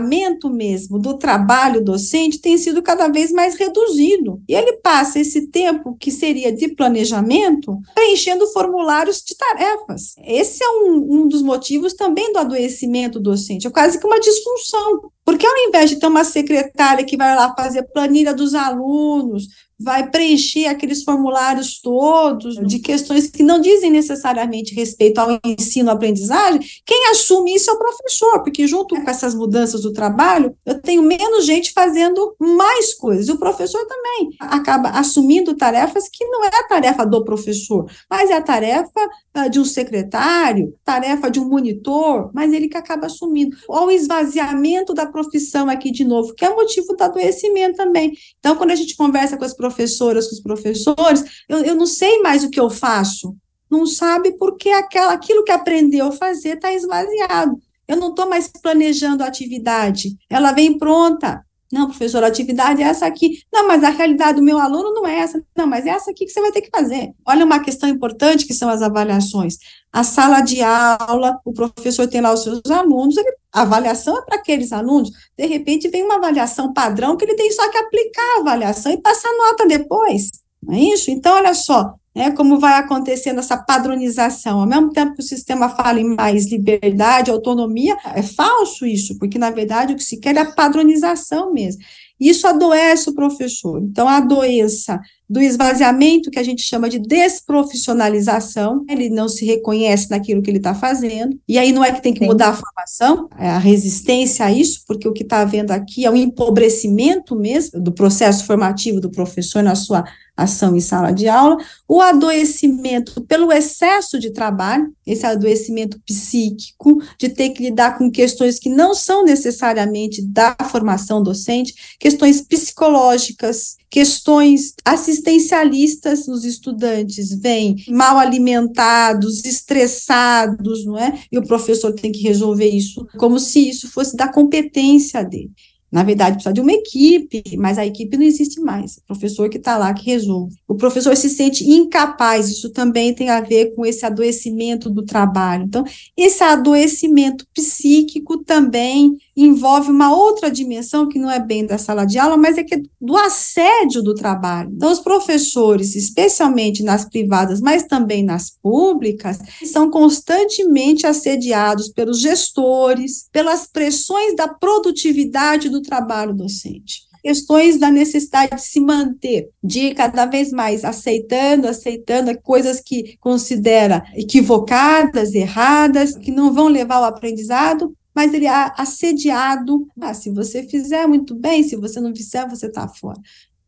mesmo, 0.51 0.99
do 0.99 1.17
trabalho 1.17 1.85
docente, 1.85 2.41
tem 2.41 2.57
sido 2.57 2.83
cada 2.83 3.09
vez 3.09 3.31
mais 3.31 3.55
reduzido. 3.57 4.41
E 4.49 4.55
ele 4.55 4.75
passa 4.79 5.21
esse 5.21 5.49
tempo 5.49 5.97
que 5.99 6.11
seria 6.11 6.53
de 6.53 6.69
planejamento 6.69 7.79
preenchendo 7.95 8.47
formulários 8.49 9.23
de 9.23 9.37
tarefas. 9.37 10.15
Esse 10.25 10.63
é 10.65 10.69
um, 10.69 11.23
um 11.23 11.29
dos 11.29 11.43
motivos 11.43 11.95
também 11.95 12.33
do 12.33 12.39
adoecimento 12.39 13.21
docente, 13.21 13.67
é 13.67 13.71
quase 13.71 13.99
que 13.99 14.07
uma 14.07 14.21
disfunção. 14.21 15.11
Porque 15.25 15.47
ao 15.47 15.69
invés 15.69 15.91
de 15.91 15.97
ter 15.97 16.07
uma 16.07 16.25
secretária 16.25 17.05
que 17.05 17.17
vai 17.17 17.37
lá 17.37 17.55
fazer 17.55 17.85
planilha 17.85 18.35
dos 18.35 18.55
alunos, 18.55 19.49
vai 19.81 20.11
preencher 20.11 20.67
aqueles 20.67 21.03
formulários 21.03 21.81
todos 21.81 22.57
de 22.57 22.79
questões 22.79 23.31
que 23.31 23.43
não 23.43 23.61
dizem 23.61 23.91
necessariamente 23.91 24.75
respeito 24.75 25.19
ao 25.19 25.39
ensino-aprendizagem, 25.45 26.61
quem 26.85 27.11
assume 27.11 27.55
isso 27.55 27.71
é 27.71 27.73
o 27.73 27.79
professor, 27.79 28.43
porque 28.43 28.67
junto 28.67 28.95
com 28.95 29.11
essas 29.11 29.35
mudanças 29.35 29.83
do 29.83 29.93
trabalho, 29.93 30.55
eu 30.67 30.81
tenho 30.81 31.03
menos 31.03 31.47
gente 31.47 31.73
fazendo 31.73 32.35
mais 32.39 32.95
coisas, 32.95 33.29
e 33.29 33.33
o 33.33 33.39
professor 33.39 33.85
também 33.87 34.31
acaba 34.39 34.91
assumindo 34.91 35.57
tarefas 35.57 36.09
que 36.09 36.25
não 36.27 36.45
é 36.45 36.49
a 36.49 36.69
tarefa 36.69 37.07
do 37.07 37.25
professor, 37.25 37.91
mas 38.09 38.31
é 38.31 38.35
a 38.35 38.43
tarefa 38.43 39.09
uh, 39.37 39.49
de 39.49 39.59
um 39.59 39.65
secretário, 39.65 40.75
tarefa 40.85 41.31
de 41.31 41.41
um 41.41 41.49
monitor, 41.49 42.31
mas 42.35 42.53
ele 42.53 42.69
que 42.69 42.77
acaba 42.77 43.07
assumindo. 43.07 43.57
Ou 43.69 43.87
o 43.87 43.91
esvaziamento 43.91 44.93
da 44.93 45.07
profissão 45.07 45.69
aqui 45.69 45.91
de 45.91 46.05
novo, 46.05 46.35
que 46.35 46.45
é 46.45 46.55
motivo 46.55 46.95
do 46.95 47.03
adoecimento 47.03 47.77
também. 47.77 48.13
Então, 48.39 48.57
quando 48.57 48.71
a 48.73 48.75
gente 48.75 48.97
conversa 48.97 49.37
com 49.37 49.45
as 49.45 49.55
professoras, 49.71 50.29
com 50.29 50.35
os 50.35 50.43
professores, 50.43 51.25
eu, 51.49 51.59
eu 51.59 51.75
não 51.75 51.87
sei 51.87 52.21
mais 52.21 52.45
o 52.45 52.51
que 52.51 52.61
eu 52.61 52.69
faço. 52.69 53.35
Não 53.71 53.87
sabe 53.87 54.33
porque 54.33 54.69
aquela, 54.71 55.13
aquilo 55.13 55.45
que 55.45 55.53
aprendeu 55.53 56.09
a 56.09 56.13
fazer 56.13 56.57
está 56.57 56.73
esvaziado. 56.73 57.59
Eu 57.87 57.97
não 57.97 58.11
estou 58.11 58.29
mais 58.29 58.49
planejando 58.49 59.23
a 59.23 59.27
atividade, 59.27 60.17
ela 60.29 60.53
vem 60.53 60.77
pronta. 60.79 61.45
Não, 61.73 61.87
professor, 61.87 62.25
a 62.25 62.27
atividade 62.27 62.83
é 62.83 62.87
essa 62.87 63.07
aqui. 63.07 63.43
Não, 63.53 63.69
mas 63.69 63.85
a 63.85 63.91
realidade 63.91 64.37
do 64.37 64.43
meu 64.43 64.59
aluno 64.59 64.93
não 64.93 65.07
é 65.07 65.21
essa. 65.21 65.41
Não, 65.57 65.69
mas 65.69 65.87
é 65.87 65.91
essa 65.91 66.11
aqui 66.11 66.27
que 66.27 66.33
você 66.33 66.41
vai 66.41 66.51
ter 66.51 66.63
que 66.63 66.71
fazer. 66.71 67.13
Olha 67.25 67.45
uma 67.45 67.61
questão 67.61 67.89
importante 67.89 68.45
que 68.45 68.53
são 68.53 68.69
as 68.69 68.83
avaliações. 68.83 69.57
A 69.93 70.03
sala 70.03 70.41
de 70.41 70.61
aula, 70.63 71.39
o 71.45 71.53
professor 71.53 72.09
tem 72.09 72.21
lá 72.21 72.33
os 72.33 72.43
seus 72.43 72.61
alunos, 72.71 73.15
a 73.53 73.63
avaliação 73.63 74.19
é 74.19 74.23
para 74.23 74.37
aqueles 74.37 74.73
alunos. 74.73 75.11
De 75.39 75.47
repente 75.47 75.89
vem 75.89 76.03
uma 76.03 76.17
avaliação 76.17 76.73
padrão 76.73 77.17
que 77.17 77.25
ele 77.25 77.37
tem 77.37 77.51
só 77.53 77.69
que 77.71 77.79
aplicar 77.79 78.37
a 78.37 78.41
avaliação 78.41 78.93
e 78.93 79.01
passar 79.01 79.31
nota 79.37 79.67
depois. 79.67 80.31
Não 80.63 80.75
é 80.75 80.81
isso? 80.81 81.11
Então, 81.11 81.37
olha 81.37 81.55
só, 81.55 81.95
né, 82.15 82.31
como 82.33 82.59
vai 82.59 82.75
acontecendo 82.75 83.39
essa 83.39 83.57
padronização. 83.57 84.61
Ao 84.61 84.67
mesmo 84.67 84.91
tempo 84.91 85.15
que 85.15 85.23
o 85.23 85.27
sistema 85.27 85.69
fala 85.69 86.01
em 86.01 86.15
mais 86.17 86.51
liberdade, 86.51 87.31
autonomia, 87.31 87.97
é 88.15 88.23
falso 88.23 88.85
isso, 88.85 89.19
porque, 89.19 89.39
na 89.39 89.51
verdade, 89.51 89.93
o 89.93 89.97
que 89.97 90.03
se 90.03 90.19
quer 90.19 90.37
é 90.37 90.41
a 90.41 90.53
padronização 90.53 91.53
mesmo. 91.53 91.83
Isso 92.19 92.47
adoece 92.47 93.09
o 93.09 93.15
professor. 93.15 93.81
Então, 93.83 94.07
a 94.07 94.21
doença 94.21 95.01
do 95.29 95.41
esvaziamento, 95.41 96.31
que 96.31 96.39
a 96.39 96.43
gente 96.43 96.61
chama 96.61 96.89
de 96.89 96.99
desprofissionalização, 96.99 98.85
ele 98.91 99.09
não 99.09 99.29
se 99.29 99.47
reconhece 99.47 100.11
naquilo 100.11 100.43
que 100.43 100.51
ele 100.51 100.59
está 100.59 100.75
fazendo, 100.75 101.39
e 101.49 101.57
aí 101.57 101.73
não 101.73 101.85
é 101.85 101.93
que 101.93 102.03
tem 102.03 102.13
que 102.13 102.27
mudar 102.27 102.49
a 102.49 102.55
formação, 102.55 103.29
é 103.39 103.49
a 103.49 103.59
resistência 103.59 104.45
a 104.45 104.53
isso, 104.53 104.83
porque 104.87 105.09
o 105.09 105.13
que 105.13 105.23
está 105.23 105.41
havendo 105.41 105.71
aqui 105.71 106.05
é 106.05 106.11
um 106.11 106.17
empobrecimento 106.17 107.37
mesmo 107.37 107.81
do 107.81 107.93
processo 107.93 108.45
formativo 108.45 109.01
do 109.01 109.09
professor 109.09 109.63
na 109.63 109.77
sua 109.77 110.05
ação 110.43 110.77
em 110.77 110.81
sala 110.81 111.13
de 111.13 111.29
aula, 111.29 111.57
o 111.89 112.01
adoecimento 112.01 113.21
pelo 113.23 113.53
excesso 113.53 114.19
de 114.19 114.31
trabalho, 114.33 114.93
esse 115.07 115.27
adoecimento 115.27 116.01
psíquico, 116.07 117.03
de 117.19 117.29
ter 117.29 117.51
que 117.51 117.63
lidar 117.63 117.99
com 117.99 118.11
questões 118.11 118.59
que 118.59 118.69
não 118.69 118.95
são 118.95 119.25
necessariamente 119.25 120.23
da 120.23 120.57
formação 120.71 121.23
docente, 121.23 121.75
questões 121.99 122.41
psicológicas, 122.41 123.77
questões 123.91 124.75
assistencialistas 124.85 126.29
os 126.29 126.45
estudantes 126.45 127.35
vêm 127.41 127.77
mal 127.89 128.19
alimentados, 128.19 129.45
estressados, 129.45 130.85
não 130.85 130.97
é? 130.97 131.21
E 131.31 131.39
o 131.39 131.47
professor 131.47 131.93
tem 131.93 132.13
que 132.13 132.23
resolver 132.23 132.69
isso 132.69 133.07
como 133.19 133.41
se 133.41 133.69
isso 133.69 133.91
fosse 133.91 134.17
da 134.17 134.29
competência 134.29 135.25
dele. 135.25 135.51
Na 135.91 136.03
verdade, 136.03 136.35
precisa 136.35 136.53
de 136.53 136.61
uma 136.61 136.73
equipe, 136.73 137.43
mas 137.57 137.79
a 137.79 137.85
equipe 137.85 138.17
não 138.17 138.25
existe 138.25 138.61
mais. 138.61 138.99
O 138.99 139.07
professor 139.09 139.49
que 139.49 139.59
está 139.59 139.77
lá 139.77 139.93
que 139.93 140.07
resolve. 140.07 140.55
O 140.69 140.75
professor 140.75 141.17
se 141.17 141.29
sente 141.29 141.69
incapaz, 141.69 142.49
isso 142.49 142.71
também 142.71 143.15
tem 143.15 143.29
a 143.29 143.41
ver 143.41 143.75
com 143.75 143.85
esse 143.85 144.07
adoecimento 144.07 144.89
do 144.89 145.05
trabalho. 145.05 145.65
Então, 145.65 145.85
esse 146.17 146.43
adoecimento 146.45 147.47
psíquico 147.53 148.45
também 148.45 149.17
envolve 149.45 149.91
uma 149.91 150.15
outra 150.15 150.51
dimensão 150.51 151.09
que 151.09 151.19
não 151.19 151.31
é 151.31 151.39
bem 151.39 151.67
da 151.67 151.79
sala 151.79 152.05
de 152.05 152.19
aula, 152.19 152.37
mas 152.37 152.59
é 152.59 152.65
que 152.65 152.75
é 152.75 152.83
do 153.01 153.17
assédio 153.17 154.03
do 154.03 154.15
trabalho. 154.15 154.71
Então, 154.75 154.91
os 154.91 155.01
professores, 155.01 155.95
especialmente 155.95 156.83
nas 156.83 157.05
privadas, 157.05 157.61
mas 157.61 157.85
também 157.85 158.25
nas 158.25 158.51
públicas, 158.51 159.39
são 159.65 159.91
constantemente 159.91 161.07
assediados 161.07 161.89
pelos 161.89 162.21
gestores, 162.21 163.29
pelas 163.33 163.67
pressões 163.67 164.35
da 164.35 164.49
produtividade 164.49 165.69
do 165.69 165.83
trabalho 165.83 166.35
docente 166.35 167.11
questões 167.23 167.79
da 167.79 167.91
necessidade 167.91 168.57
de 168.57 168.63
se 168.63 168.81
manter, 168.81 169.51
de 169.63 169.95
cada 169.95 170.27
vez 170.27 170.51
mais 170.51 170.85
aceitando, 170.85 171.69
aceitando 171.69 172.37
coisas 172.41 172.81
que 172.81 173.17
considera 173.21 174.03
equivocadas, 174.15 175.35
erradas, 175.35 176.17
que 176.17 176.31
não 176.31 176.53
vão 176.53 176.69
levar 176.69 176.97
ao 176.97 177.05
aprendizado, 177.05 177.95
mas 178.21 178.35
ele 178.35 178.47
é 178.47 178.73
assediado. 178.77 179.89
Ah, 179.99 180.13
se 180.13 180.31
você 180.31 180.63
fizer 180.63 181.07
muito 181.07 181.35
bem, 181.35 181.63
se 181.63 181.75
você 181.75 181.99
não 182.01 182.15
fizer, 182.15 182.47
você 182.47 182.67
está 182.67 182.87
fora. 182.87 183.19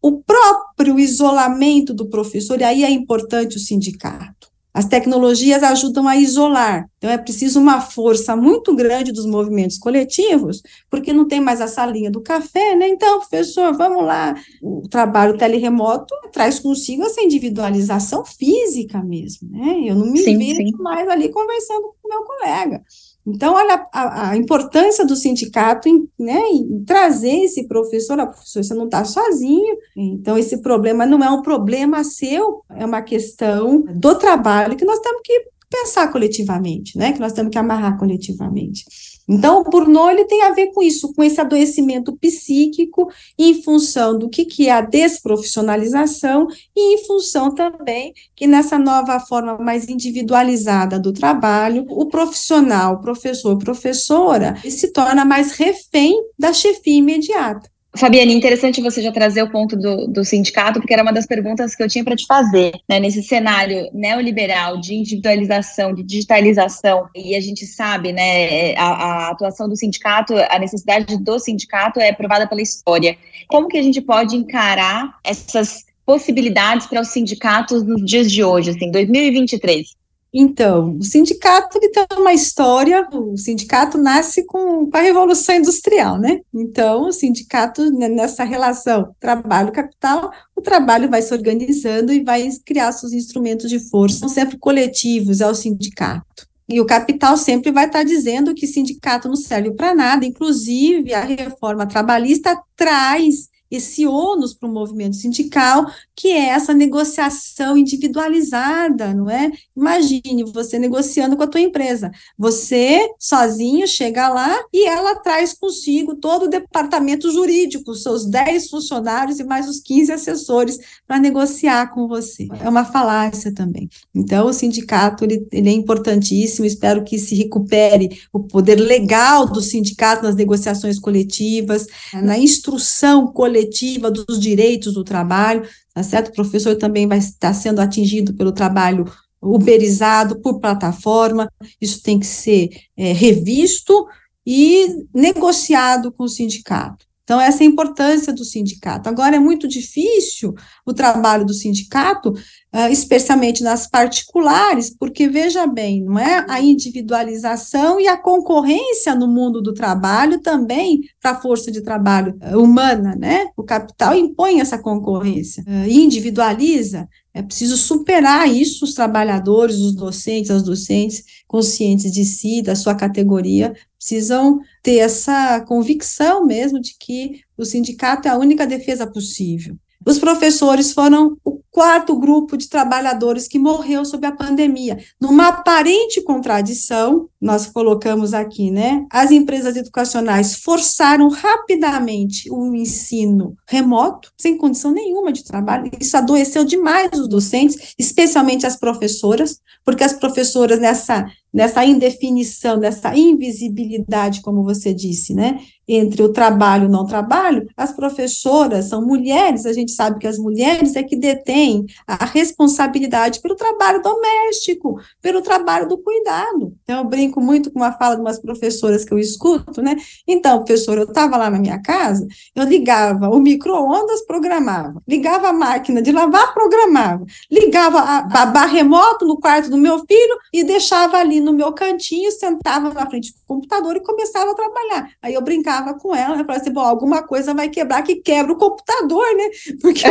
O 0.02 0.22
próprio 0.22 0.98
isolamento 0.98 1.94
do 1.94 2.10
professor, 2.10 2.60
e 2.60 2.64
aí 2.64 2.84
é 2.84 2.90
importante 2.90 3.56
o 3.56 3.58
sindicato. 3.58 4.52
As 4.74 4.84
tecnologias 4.84 5.62
ajudam 5.62 6.06
a 6.06 6.16
isolar, 6.16 6.86
então 6.98 7.08
é 7.08 7.16
preciso 7.16 7.60
uma 7.60 7.80
força 7.80 8.34
muito 8.36 8.74
grande 8.74 9.12
dos 9.12 9.24
movimentos 9.24 9.78
coletivos, 9.78 10.62
porque 10.90 11.12
não 11.12 11.26
tem 11.26 11.40
mais 11.40 11.60
a 11.60 11.66
salinha 11.66 12.10
do 12.10 12.22
café, 12.22 12.74
né? 12.74 12.88
Então, 12.88 13.20
professor, 13.20 13.74
vamos 13.74 14.04
lá. 14.04 14.34
O 14.62 14.86
trabalho 14.88 15.36
teleremoto 15.38 16.14
traz 16.30 16.58
consigo 16.58 17.04
essa 17.04 17.22
individualização 17.22 18.24
física 18.24 19.02
mesmo, 19.02 19.48
né? 19.50 19.82
Eu 19.86 19.94
não 19.94 20.06
me 20.06 20.18
sim, 20.20 20.36
vejo 20.36 20.56
sim. 20.56 20.72
mais 20.78 21.08
ali 21.08 21.30
conversando 21.30 21.94
com 22.02 22.08
meu 22.08 22.22
colega. 22.24 22.82
Então, 23.26 23.54
olha 23.54 23.86
a, 23.92 24.30
a, 24.30 24.36
importância 24.36 25.06
do 25.06 25.14
sindicato 25.14 25.88
em, 25.88 26.08
né, 26.18 26.40
em 26.50 26.84
trazer 26.84 27.44
esse 27.44 27.68
professor, 27.68 28.18
a 28.18 28.26
professor, 28.26 28.64
você 28.64 28.74
não 28.74 28.86
está 28.86 29.04
sozinho, 29.04 29.76
então 29.96 30.36
esse 30.36 30.60
problema 30.60 31.06
não 31.06 31.22
é 31.22 31.30
um 31.30 31.40
problema 31.40 32.02
seu, 32.02 32.64
é 32.70 32.84
uma 32.84 33.00
questão 33.00 33.82
do 33.94 34.16
trabalho 34.16 34.76
que 34.76 34.84
nós 34.84 34.98
temos 34.98 35.20
que 35.24 35.46
pensar 35.70 36.10
coletivamente, 36.10 36.98
né, 36.98 37.12
que 37.12 37.20
nós 37.20 37.32
temos 37.32 37.52
que 37.52 37.58
amarrar 37.58 37.96
coletivamente. 37.96 38.84
Então, 39.32 39.60
o 39.60 39.64
burnout 39.64 40.12
ele 40.12 40.26
tem 40.26 40.42
a 40.42 40.50
ver 40.50 40.72
com 40.72 40.82
isso, 40.82 41.14
com 41.14 41.24
esse 41.24 41.40
adoecimento 41.40 42.14
psíquico, 42.18 43.10
em 43.38 43.62
função 43.62 44.18
do 44.18 44.28
que, 44.28 44.44
que 44.44 44.68
é 44.68 44.72
a 44.72 44.82
desprofissionalização 44.82 46.46
e 46.76 46.94
em 46.94 47.06
função 47.06 47.54
também 47.54 48.12
que 48.36 48.46
nessa 48.46 48.78
nova 48.78 49.18
forma 49.20 49.56
mais 49.56 49.88
individualizada 49.88 50.98
do 50.98 51.14
trabalho, 51.14 51.86
o 51.88 52.06
profissional, 52.06 53.00
professor, 53.00 53.56
professora, 53.56 54.54
se 54.68 54.92
torna 54.92 55.24
mais 55.24 55.52
refém 55.52 56.14
da 56.38 56.52
chefia 56.52 56.98
imediata. 56.98 57.71
Fabiane, 57.94 58.32
interessante 58.32 58.80
você 58.80 59.02
já 59.02 59.12
trazer 59.12 59.42
o 59.42 59.50
ponto 59.50 59.76
do, 59.76 60.06
do 60.06 60.24
sindicato, 60.24 60.80
porque 60.80 60.94
era 60.94 61.02
uma 61.02 61.12
das 61.12 61.26
perguntas 61.26 61.74
que 61.74 61.82
eu 61.82 61.88
tinha 61.88 62.02
para 62.02 62.16
te 62.16 62.26
fazer. 62.26 62.72
Né? 62.88 62.98
Nesse 62.98 63.22
cenário 63.22 63.90
neoliberal 63.92 64.80
de 64.80 64.94
individualização, 64.94 65.94
de 65.94 66.02
digitalização, 66.02 67.08
e 67.14 67.36
a 67.36 67.40
gente 67.40 67.66
sabe, 67.66 68.12
né, 68.12 68.74
a, 68.76 68.86
a 68.86 69.30
atuação 69.30 69.68
do 69.68 69.76
sindicato, 69.76 70.34
a 70.48 70.58
necessidade 70.58 71.18
do 71.18 71.38
sindicato 71.38 72.00
é 72.00 72.12
provada 72.12 72.46
pela 72.46 72.62
história. 72.62 73.16
Como 73.46 73.68
que 73.68 73.76
a 73.76 73.82
gente 73.82 74.00
pode 74.00 74.36
encarar 74.36 75.18
essas 75.22 75.84
possibilidades 76.06 76.86
para 76.86 77.00
os 77.00 77.08
sindicatos 77.08 77.82
nos 77.82 78.02
dias 78.04 78.32
de 78.32 78.42
hoje, 78.42 78.70
assim, 78.70 78.90
2023? 78.90 80.01
Então, 80.34 80.96
o 80.96 81.02
sindicato 81.02 81.76
ele 81.76 81.90
tem 81.90 82.06
uma 82.16 82.32
história, 82.32 83.06
o 83.12 83.36
sindicato 83.36 83.98
nasce 83.98 84.46
com, 84.46 84.90
com 84.90 84.96
a 84.96 85.00
Revolução 85.00 85.56
Industrial, 85.56 86.18
né? 86.18 86.40
Então, 86.54 87.08
o 87.08 87.12
sindicato, 87.12 87.90
né, 87.90 88.08
nessa 88.08 88.42
relação 88.42 89.14
trabalho-capital, 89.20 90.32
o 90.56 90.62
trabalho 90.62 91.10
vai 91.10 91.20
se 91.20 91.34
organizando 91.34 92.12
e 92.12 92.24
vai 92.24 92.48
criar 92.64 92.92
seus 92.92 93.12
instrumentos 93.12 93.68
de 93.68 93.78
força, 93.78 94.20
são 94.20 94.28
sempre 94.28 94.56
coletivos, 94.56 95.42
é 95.42 95.46
o 95.46 95.54
sindicato. 95.54 96.48
E 96.66 96.80
o 96.80 96.86
capital 96.86 97.36
sempre 97.36 97.70
vai 97.70 97.84
estar 97.84 98.02
dizendo 98.02 98.54
que 98.54 98.66
sindicato 98.66 99.28
não 99.28 99.36
serve 99.36 99.72
para 99.72 99.94
nada, 99.94 100.24
inclusive 100.24 101.12
a 101.12 101.20
reforma 101.20 101.84
trabalhista 101.84 102.58
traz 102.74 103.51
esse 103.72 104.06
ônus 104.06 104.52
para 104.52 104.68
o 104.68 104.72
movimento 104.72 105.16
sindical, 105.16 105.86
que 106.14 106.28
é 106.28 106.50
essa 106.50 106.74
negociação 106.74 107.74
individualizada, 107.74 109.14
não 109.14 109.30
é? 109.30 109.50
Imagine 109.74 110.44
você 110.44 110.78
negociando 110.78 111.38
com 111.38 111.42
a 111.42 111.46
tua 111.46 111.60
empresa. 111.60 112.10
Você, 112.38 113.08
sozinho, 113.18 113.88
chega 113.88 114.28
lá 114.28 114.62
e 114.70 114.86
ela 114.86 115.16
traz 115.16 115.54
consigo 115.54 116.16
todo 116.16 116.44
o 116.44 116.48
departamento 116.48 117.30
jurídico, 117.32 117.94
seus 117.94 118.26
10 118.26 118.68
funcionários 118.68 119.40
e 119.40 119.44
mais 119.44 119.66
os 119.66 119.80
15 119.80 120.12
assessores 120.12 120.78
para 121.06 121.18
negociar 121.18 121.94
com 121.94 122.06
você. 122.06 122.48
É 122.60 122.68
uma 122.68 122.84
falácia 122.84 123.54
também. 123.54 123.88
Então, 124.14 124.48
o 124.48 124.52
sindicato, 124.52 125.24
ele, 125.24 125.46
ele 125.50 125.70
é 125.70 125.72
importantíssimo, 125.72 126.66
espero 126.66 127.02
que 127.04 127.18
se 127.18 127.34
recupere 127.34 128.20
o 128.30 128.40
poder 128.40 128.76
legal 128.76 129.46
do 129.46 129.62
sindicato 129.62 130.24
nas 130.24 130.34
negociações 130.34 130.98
coletivas, 130.98 131.86
na 132.12 132.36
instrução 132.38 133.26
coletiva 133.28 133.61
coletiva 133.62 134.10
dos 134.10 134.38
direitos 134.38 134.94
do 134.94 135.04
trabalho, 135.04 135.66
tá 135.94 136.02
certo? 136.02 136.28
O 136.28 136.34
professor 136.34 136.76
também 136.76 137.06
vai 137.06 137.18
estar 137.18 137.54
sendo 137.54 137.80
atingido 137.80 138.34
pelo 138.34 138.52
trabalho 138.52 139.04
uberizado 139.40 140.40
por 140.40 140.60
plataforma, 140.60 141.50
isso 141.80 142.02
tem 142.02 142.18
que 142.18 142.26
ser 142.26 142.70
é, 142.96 143.12
revisto 143.12 144.06
e 144.46 145.04
negociado 145.12 146.12
com 146.12 146.24
o 146.24 146.28
sindicato. 146.28 147.06
Então, 147.32 147.40
essa 147.40 147.64
é 147.64 147.66
a 147.66 147.70
importância 147.70 148.30
do 148.30 148.44
sindicato. 148.44 149.08
Agora, 149.08 149.36
é 149.36 149.38
muito 149.38 149.66
difícil 149.66 150.54
o 150.84 150.92
trabalho 150.92 151.46
do 151.46 151.54
sindicato, 151.54 152.28
uh, 152.28 152.88
especialmente 152.90 153.62
nas 153.62 153.88
particulares, 153.88 154.94
porque, 154.94 155.26
veja 155.28 155.66
bem, 155.66 156.04
não 156.04 156.18
é 156.18 156.44
a 156.46 156.60
individualização 156.60 157.98
e 157.98 158.06
a 158.06 158.18
concorrência 158.18 159.14
no 159.14 159.26
mundo 159.26 159.62
do 159.62 159.72
trabalho 159.72 160.42
também 160.42 161.00
para 161.22 161.30
a 161.30 161.40
força 161.40 161.72
de 161.72 161.80
trabalho 161.80 162.38
uh, 162.42 162.58
humana, 162.58 163.16
né? 163.18 163.46
O 163.56 163.62
capital 163.62 164.14
impõe 164.14 164.60
essa 164.60 164.76
concorrência, 164.76 165.64
uh, 165.66 165.88
individualiza, 165.88 167.08
é 167.34 167.42
preciso 167.42 167.76
superar 167.76 168.48
isso, 168.48 168.84
os 168.84 168.94
trabalhadores, 168.94 169.76
os 169.76 169.94
docentes, 169.94 170.50
as 170.50 170.62
docentes, 170.62 171.24
conscientes 171.46 172.12
de 172.12 172.24
si, 172.24 172.60
da 172.60 172.74
sua 172.74 172.94
categoria, 172.94 173.74
precisam 173.96 174.60
ter 174.82 174.98
essa 174.98 175.60
convicção 175.62 176.44
mesmo 176.44 176.80
de 176.80 176.94
que 176.98 177.40
o 177.56 177.64
sindicato 177.64 178.28
é 178.28 178.30
a 178.30 178.38
única 178.38 178.66
defesa 178.66 179.06
possível. 179.06 179.76
Os 180.06 180.18
professores 180.18 180.92
foram 180.92 181.36
o 181.44 181.60
quarto 181.70 182.18
grupo 182.18 182.56
de 182.56 182.68
trabalhadores 182.68 183.48
que 183.48 183.58
morreu 183.58 184.04
sob 184.04 184.26
a 184.26 184.32
pandemia. 184.32 184.98
Numa 185.20 185.48
aparente 185.48 186.22
contradição, 186.22 187.28
nós 187.40 187.66
colocamos 187.66 188.34
aqui, 188.34 188.70
né? 188.70 189.06
As 189.10 189.30
empresas 189.30 189.74
educacionais 189.74 190.56
forçaram 190.56 191.28
rapidamente 191.28 192.50
o 192.50 192.74
ensino 192.74 193.56
remoto, 193.66 194.30
sem 194.38 194.58
condição 194.58 194.92
nenhuma 194.92 195.32
de 195.32 195.42
trabalho. 195.42 195.90
Isso 195.98 196.16
adoeceu 196.16 196.64
demais 196.64 197.18
os 197.18 197.26
docentes, 197.26 197.94
especialmente 197.98 198.66
as 198.66 198.76
professoras, 198.76 199.58
porque 199.84 200.04
as 200.04 200.12
professoras 200.12 200.78
nessa 200.78 201.26
nessa 201.52 201.84
indefinição, 201.84 202.76
nessa 202.76 203.16
invisibilidade, 203.16 204.40
como 204.40 204.62
você 204.62 204.94
disse, 204.94 205.34
né, 205.34 205.60
entre 205.86 206.22
o 206.22 206.32
trabalho 206.32 206.84
e 206.84 206.86
o 206.86 206.90
não 206.90 207.04
trabalho, 207.04 207.68
as 207.76 207.92
professoras 207.92 208.86
são 208.86 209.04
mulheres, 209.04 209.66
a 209.66 209.72
gente 209.72 209.90
sabe 209.90 210.18
que 210.18 210.26
as 210.26 210.38
mulheres 210.38 210.96
é 210.96 211.02
que 211.02 211.16
detêm 211.16 211.84
a 212.06 212.24
responsabilidade 212.24 213.40
pelo 213.40 213.56
trabalho 213.56 214.00
doméstico, 214.00 214.98
pelo 215.20 215.42
trabalho 215.42 215.88
do 215.88 215.98
cuidado. 215.98 216.72
Então, 216.84 216.98
eu 216.98 217.04
brinco 217.04 217.40
muito 217.40 217.70
com 217.70 217.80
uma 217.80 217.92
fala 217.92 218.14
de 218.14 218.22
umas 218.22 218.38
professoras 218.38 219.04
que 219.04 219.12
eu 219.12 219.18
escuto, 219.18 219.82
né, 219.82 219.96
então, 220.26 220.58
professora, 220.58 221.00
eu 221.00 221.08
estava 221.08 221.36
lá 221.36 221.50
na 221.50 221.58
minha 221.58 221.82
casa, 221.82 222.26
eu 222.54 222.64
ligava 222.64 223.28
o 223.28 223.38
micro-ondas, 223.38 224.24
programava, 224.24 225.02
ligava 225.06 225.48
a 225.48 225.52
máquina 225.52 226.00
de 226.00 226.12
lavar, 226.12 226.54
programava, 226.54 227.26
ligava 227.50 228.00
a 228.00 228.22
babá 228.22 228.64
remoto 228.64 229.26
no 229.26 229.38
quarto 229.38 229.68
do 229.68 229.76
meu 229.76 229.98
filho 230.06 230.38
e 230.52 230.64
deixava 230.64 231.18
ali 231.18 231.41
no 231.42 231.52
meu 231.52 231.72
cantinho, 231.72 232.30
sentava 232.32 232.92
na 232.92 233.08
frente 233.08 233.32
do 233.32 233.38
computador 233.46 233.96
e 233.96 234.02
começava 234.02 234.50
a 234.50 234.54
trabalhar. 234.54 235.10
Aí 235.20 235.34
eu 235.34 235.42
brincava 235.42 235.94
com 235.94 236.14
ela, 236.14 236.36
né? 236.36 236.44
Falava 236.44 236.60
assim, 236.60 236.72
bom, 236.72 236.80
alguma 236.80 237.22
coisa 237.22 237.54
vai 237.54 237.68
quebrar 237.68 238.02
que 238.02 238.16
quebra 238.16 238.52
o 238.52 238.58
computador, 238.58 239.26
né? 239.36 239.50
Porque 239.80 240.02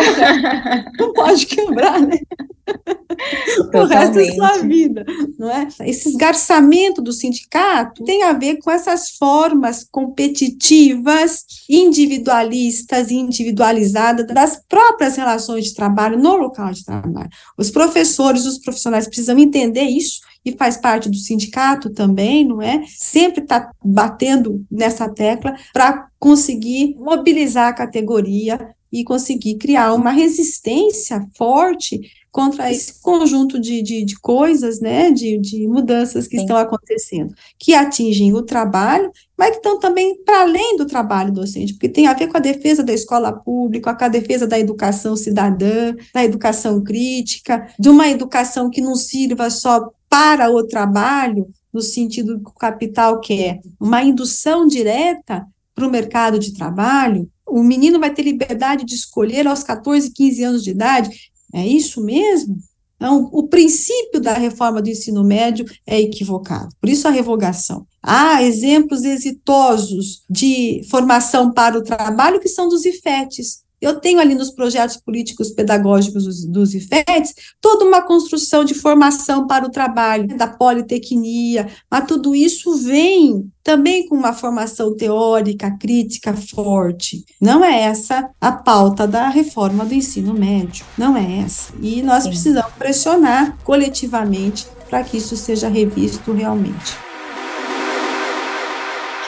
não 0.99 1.13
pode 1.13 1.45
quebrar, 1.45 2.01
né? 2.01 2.19
o 3.73 3.85
resto 3.85 4.15
da 4.15 4.33
sua 4.33 4.57
vida, 4.59 5.05
não 5.37 5.49
é? 5.49 5.67
Esse 5.81 6.09
esgarçamento 6.09 7.01
do 7.01 7.11
sindicato 7.11 8.03
tem 8.03 8.23
a 8.23 8.33
ver 8.33 8.57
com 8.57 8.71
essas 8.71 9.11
formas 9.11 9.83
competitivas, 9.89 11.45
individualistas 11.69 13.11
e 13.11 13.15
individualizadas 13.15 14.27
das 14.27 14.61
próprias 14.67 15.15
relações 15.15 15.65
de 15.65 15.73
trabalho 15.73 16.17
no 16.17 16.35
local 16.35 16.71
de 16.71 16.85
trabalho. 16.85 17.29
Os 17.57 17.69
professores, 17.69 18.45
os 18.45 18.57
profissionais 18.57 19.07
precisam 19.07 19.37
entender 19.37 19.83
isso 19.83 20.21
e 20.43 20.51
faz 20.53 20.77
parte 20.77 21.09
do 21.09 21.17
sindicato 21.17 21.89
também, 21.89 22.43
não 22.43 22.61
é? 22.61 22.83
Sempre 22.87 23.41
está 23.41 23.71
batendo 23.83 24.65
nessa 24.69 25.07
tecla 25.09 25.55
para 25.73 26.07
conseguir 26.19 26.95
mobilizar 26.97 27.67
a 27.67 27.73
categoria 27.73 28.73
e 28.91 29.03
conseguir 29.03 29.55
criar 29.55 29.93
uma 29.93 30.11
resistência 30.11 31.25
forte 31.37 32.01
contra 32.31 32.71
esse 32.71 33.01
conjunto 33.01 33.59
de, 33.59 33.81
de, 33.81 34.05
de 34.05 34.17
coisas, 34.19 34.79
né, 34.79 35.11
de, 35.11 35.37
de 35.37 35.67
mudanças 35.67 36.27
que 36.27 36.37
Sim. 36.37 36.43
estão 36.43 36.55
acontecendo, 36.55 37.35
que 37.59 37.73
atingem 37.73 38.33
o 38.33 38.41
trabalho, 38.41 39.11
mas 39.37 39.51
que 39.51 39.57
estão 39.57 39.77
também 39.77 40.15
para 40.23 40.41
além 40.41 40.77
do 40.77 40.85
trabalho 40.85 41.33
docente, 41.33 41.73
porque 41.73 41.89
tem 41.89 42.07
a 42.07 42.13
ver 42.13 42.27
com 42.27 42.37
a 42.37 42.41
defesa 42.41 42.83
da 42.83 42.93
escola 42.93 43.33
pública, 43.33 43.93
com 43.93 44.05
a 44.05 44.07
defesa 44.07 44.47
da 44.47 44.57
educação 44.57 45.15
cidadã, 45.15 45.93
da 46.13 46.23
educação 46.23 46.81
crítica, 46.81 47.67
de 47.77 47.89
uma 47.89 48.07
educação 48.07 48.69
que 48.69 48.79
não 48.79 48.95
sirva 48.95 49.49
só 49.49 49.91
para 50.11 50.51
o 50.51 50.67
trabalho, 50.67 51.47
no 51.71 51.81
sentido 51.81 52.37
que 52.43 52.49
o 52.49 52.53
capital 52.53 53.21
quer, 53.21 53.61
uma 53.79 54.03
indução 54.03 54.67
direta 54.67 55.47
para 55.73 55.87
o 55.87 55.89
mercado 55.89 56.37
de 56.37 56.53
trabalho, 56.53 57.31
o 57.47 57.63
menino 57.63 57.97
vai 57.97 58.13
ter 58.13 58.23
liberdade 58.23 58.83
de 58.83 58.93
escolher 58.93 59.47
aos 59.47 59.63
14, 59.63 60.11
15 60.11 60.43
anos 60.43 60.63
de 60.65 60.71
idade. 60.71 61.31
É 61.53 61.65
isso 61.65 62.01
mesmo? 62.03 62.57
Então, 62.97 63.29
o 63.31 63.47
princípio 63.47 64.19
da 64.19 64.33
reforma 64.33 64.81
do 64.81 64.89
ensino 64.89 65.23
médio 65.23 65.65
é 65.87 65.99
equivocado. 65.99 66.69
Por 66.79 66.89
isso 66.89 67.07
a 67.07 67.11
revogação. 67.11 67.87
Há 68.03 68.43
exemplos 68.43 69.03
exitosos 69.05 70.23
de 70.29 70.81
formação 70.89 71.53
para 71.53 71.77
o 71.77 71.83
trabalho 71.83 72.39
que 72.41 72.49
são 72.49 72.67
dos 72.67 72.85
IFETs, 72.85 73.60
eu 73.81 73.99
tenho 73.99 74.19
ali 74.19 74.35
nos 74.35 74.51
projetos 74.51 74.97
políticos 74.97 75.49
pedagógicos 75.49 76.23
dos, 76.25 76.45
dos 76.45 76.73
IFETs 76.75 77.33
toda 77.59 77.83
uma 77.83 78.01
construção 78.01 78.63
de 78.63 78.73
formação 78.73 79.47
para 79.47 79.65
o 79.65 79.71
trabalho, 79.71 80.27
da 80.37 80.47
politecnia, 80.47 81.67
mas 81.89 82.05
tudo 82.05 82.35
isso 82.35 82.75
vem 82.77 83.51
também 83.63 84.07
com 84.07 84.15
uma 84.15 84.33
formação 84.33 84.95
teórica, 84.95 85.77
crítica 85.77 86.33
forte. 86.33 87.25
Não 87.39 87.63
é 87.63 87.81
essa 87.83 88.29
a 88.39 88.51
pauta 88.51 89.07
da 89.07 89.29
reforma 89.29 89.85
do 89.85 89.93
ensino 89.93 90.33
médio, 90.33 90.85
não 90.97 91.17
é 91.17 91.39
essa. 91.39 91.73
E 91.81 92.01
nós 92.01 92.23
Sim. 92.23 92.29
precisamos 92.29 92.71
pressionar 92.73 93.57
coletivamente 93.63 94.67
para 94.89 95.03
que 95.03 95.17
isso 95.17 95.35
seja 95.35 95.69
revisto 95.69 96.33
realmente. 96.33 97.10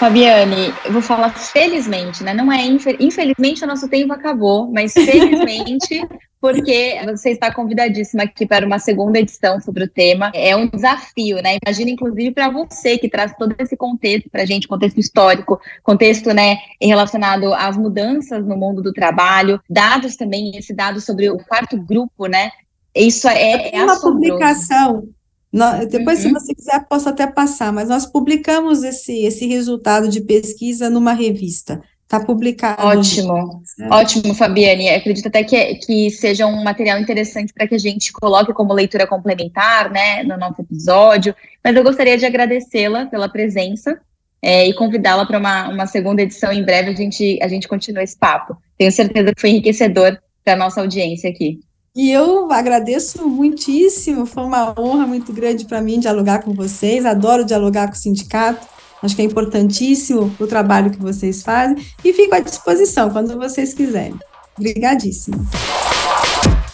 Fabiane, 0.04 0.74
eu 0.84 0.92
vou 0.92 1.02
falar 1.02 1.30
felizmente, 1.30 2.26
né? 2.26 2.34
Não 2.34 2.52
é 2.52 2.66
infelizmente 3.00 3.64
o 3.64 3.68
nosso 3.68 3.88
tempo 3.88 4.12
acabou, 4.12 4.70
mas 4.70 4.92
felizmente 4.92 6.06
porque 6.42 7.00
você 7.06 7.30
está 7.30 7.54
convidadíssima 7.54 8.24
aqui 8.24 8.46
para 8.46 8.66
uma 8.66 8.80
segunda 8.80 9.18
edição 9.18 9.62
sobre 9.62 9.86
o 9.86 9.88
tema. 9.88 10.30
É 10.36 10.54
um 10.58 10.68
desafio, 10.68 11.42
né? 11.42 11.58
Imagina, 11.66 11.90
inclusive, 11.90 12.32
para 12.32 12.50
você 12.50 12.98
que 12.98 13.08
traz 13.08 13.34
todo 13.40 13.56
esse 13.58 13.78
contexto 13.78 14.30
para 14.30 14.42
a 14.42 14.46
gente, 14.46 14.68
contexto 14.68 15.00
histórico, 15.00 15.58
contexto, 15.82 16.34
né, 16.34 16.58
relacionado 16.82 17.54
às 17.54 17.78
mudanças 17.78 18.46
no 18.46 18.58
mundo 18.58 18.82
do 18.82 18.92
trabalho, 18.92 19.58
dados 19.70 20.18
também, 20.18 20.52
esse 20.58 20.74
dado 20.74 21.00
sobre 21.00 21.30
o 21.30 21.38
quarto 21.38 21.82
grupo, 21.82 22.26
né? 22.26 22.52
Isso 22.94 23.30
é, 23.30 23.74
é 23.74 23.82
uma 23.82 24.02
publicação 24.02 25.08
nós, 25.54 25.88
depois, 25.88 26.26
uhum. 26.26 26.30
se 26.30 26.34
você 26.34 26.56
quiser, 26.56 26.84
posso 26.90 27.08
até 27.08 27.28
passar, 27.28 27.72
mas 27.72 27.88
nós 27.88 28.08
publicamos 28.08 28.84
esse, 28.84 29.24
esse 29.24 29.46
resultado 29.46 30.10
de 30.10 30.20
pesquisa 30.20 30.90
numa 30.90 31.14
revista. 31.14 31.80
Está 32.02 32.20
publicado. 32.20 32.82
Ótimo, 32.88 33.64
é. 33.80 33.88
ótimo, 33.88 34.34
Fabiane. 34.34 34.90
Acredito 34.90 35.28
até 35.28 35.44
que, 35.44 35.76
que 35.76 36.10
seja 36.10 36.48
um 36.48 36.64
material 36.64 37.00
interessante 37.00 37.54
para 37.54 37.68
que 37.68 37.76
a 37.76 37.80
gente 37.80 38.12
coloque 38.12 38.52
como 38.52 38.74
leitura 38.74 39.06
complementar, 39.06 39.92
né, 39.92 40.24
no 40.24 40.38
nosso 40.38 40.62
episódio. 40.62 41.36
Mas 41.64 41.76
eu 41.76 41.84
gostaria 41.84 42.18
de 42.18 42.26
agradecê-la 42.26 43.06
pela 43.06 43.30
presença 43.30 44.00
é, 44.42 44.68
e 44.68 44.74
convidá-la 44.74 45.26
para 45.26 45.38
uma, 45.38 45.70
uma 45.70 45.86
segunda 45.86 46.24
edição 46.24 46.52
em 46.52 46.64
breve. 46.64 46.90
A 46.90 46.96
gente, 46.96 47.40
a 47.42 47.48
gente 47.48 47.68
continua 47.68 48.04
esse 48.04 48.18
papo. 48.18 48.58
Tenho 48.76 48.92
certeza 48.92 49.34
que 49.34 49.42
foi 49.42 49.52
enriquecedor 49.52 50.18
para 50.44 50.54
a 50.54 50.58
nossa 50.58 50.82
audiência 50.82 51.30
aqui. 51.30 51.60
E 51.96 52.10
eu 52.10 52.52
agradeço 52.52 53.30
muitíssimo, 53.30 54.26
foi 54.26 54.44
uma 54.44 54.74
honra 54.80 55.06
muito 55.06 55.32
grande 55.32 55.64
para 55.66 55.80
mim 55.80 56.00
dialogar 56.00 56.42
com 56.42 56.52
vocês, 56.52 57.06
adoro 57.06 57.46
dialogar 57.46 57.88
com 57.88 57.94
o 57.94 57.96
sindicato, 57.96 58.66
acho 59.04 59.16
que 59.16 59.22
é 59.22 59.26
importantíssimo 59.26 60.36
o 60.40 60.48
trabalho 60.48 60.90
que 60.90 60.98
vocês 60.98 61.44
fazem 61.44 61.86
e 62.04 62.12
fico 62.12 62.34
à 62.34 62.40
disposição 62.40 63.12
quando 63.12 63.38
vocês 63.38 63.76
quiserem. 63.76 64.16
Obrigadíssima. 64.58 65.38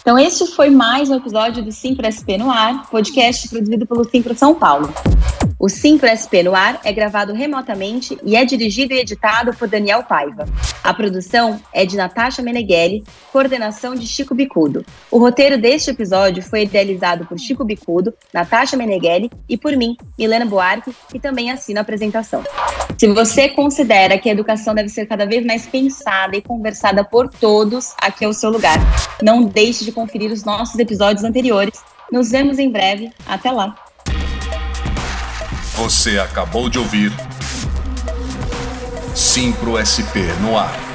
Então, 0.00 0.18
este 0.18 0.46
foi 0.56 0.70
mais 0.70 1.10
um 1.10 1.16
episódio 1.16 1.62
do 1.62 1.70
Simpro 1.70 2.08
SP 2.08 2.38
no 2.38 2.50
Ar, 2.50 2.88
podcast 2.88 3.46
produzido 3.46 3.86
pelo 3.86 4.08
Simpro 4.08 4.34
São 4.34 4.54
Paulo. 4.54 4.90
O 5.60 5.68
Simpro 5.68 6.08
SP 6.08 6.40
no 6.42 6.54
ar 6.54 6.80
é 6.84 6.90
gravado 6.90 7.34
remotamente 7.34 8.16
e 8.24 8.34
é 8.34 8.46
dirigido 8.46 8.94
e 8.94 8.98
editado 8.98 9.54
por 9.54 9.68
Daniel 9.68 10.02
Paiva. 10.02 10.46
A 10.82 10.94
produção 10.94 11.60
é 11.70 11.84
de 11.84 11.98
Natasha 11.98 12.40
Meneghelli, 12.40 13.04
coordenação 13.30 13.94
de 13.94 14.06
Chico 14.06 14.34
Bicudo. 14.34 14.86
O 15.10 15.18
roteiro 15.18 15.58
deste 15.58 15.90
episódio 15.90 16.42
foi 16.42 16.62
idealizado 16.62 17.26
por 17.26 17.38
Chico 17.38 17.62
Bicudo, 17.62 18.14
Natasha 18.32 18.74
Meneghelli 18.74 19.30
e 19.46 19.58
por 19.58 19.76
mim, 19.76 19.98
Milena 20.18 20.46
Buarque, 20.46 20.96
que 21.10 21.20
também 21.20 21.50
assina 21.50 21.80
a 21.80 21.82
apresentação. 21.82 22.42
Se 22.96 23.06
você 23.08 23.50
considera 23.50 24.16
que 24.16 24.30
a 24.30 24.32
educação 24.32 24.74
deve 24.74 24.88
ser 24.88 25.04
cada 25.04 25.26
vez 25.26 25.44
mais 25.44 25.66
pensada 25.66 26.38
e 26.38 26.40
conversada 26.40 27.04
por 27.04 27.28
todos, 27.28 27.92
aqui 28.00 28.24
é 28.24 28.28
o 28.28 28.32
seu 28.32 28.48
lugar. 28.48 28.78
Não 29.22 29.44
deixe 29.44 29.84
de 29.84 29.92
conferir 29.92 30.32
os 30.32 30.42
nossos 30.42 30.78
episódios 30.78 31.22
anteriores. 31.22 31.82
Nos 32.10 32.30
vemos 32.30 32.58
em 32.58 32.70
breve. 32.70 33.12
Até 33.26 33.50
lá! 33.50 33.89
Você 35.74 36.18
acabou 36.18 36.68
de 36.68 36.78
ouvir 36.78 37.12
Simpro 39.14 39.76
SP 39.78 40.22
no 40.40 40.56
ar. 40.58 40.89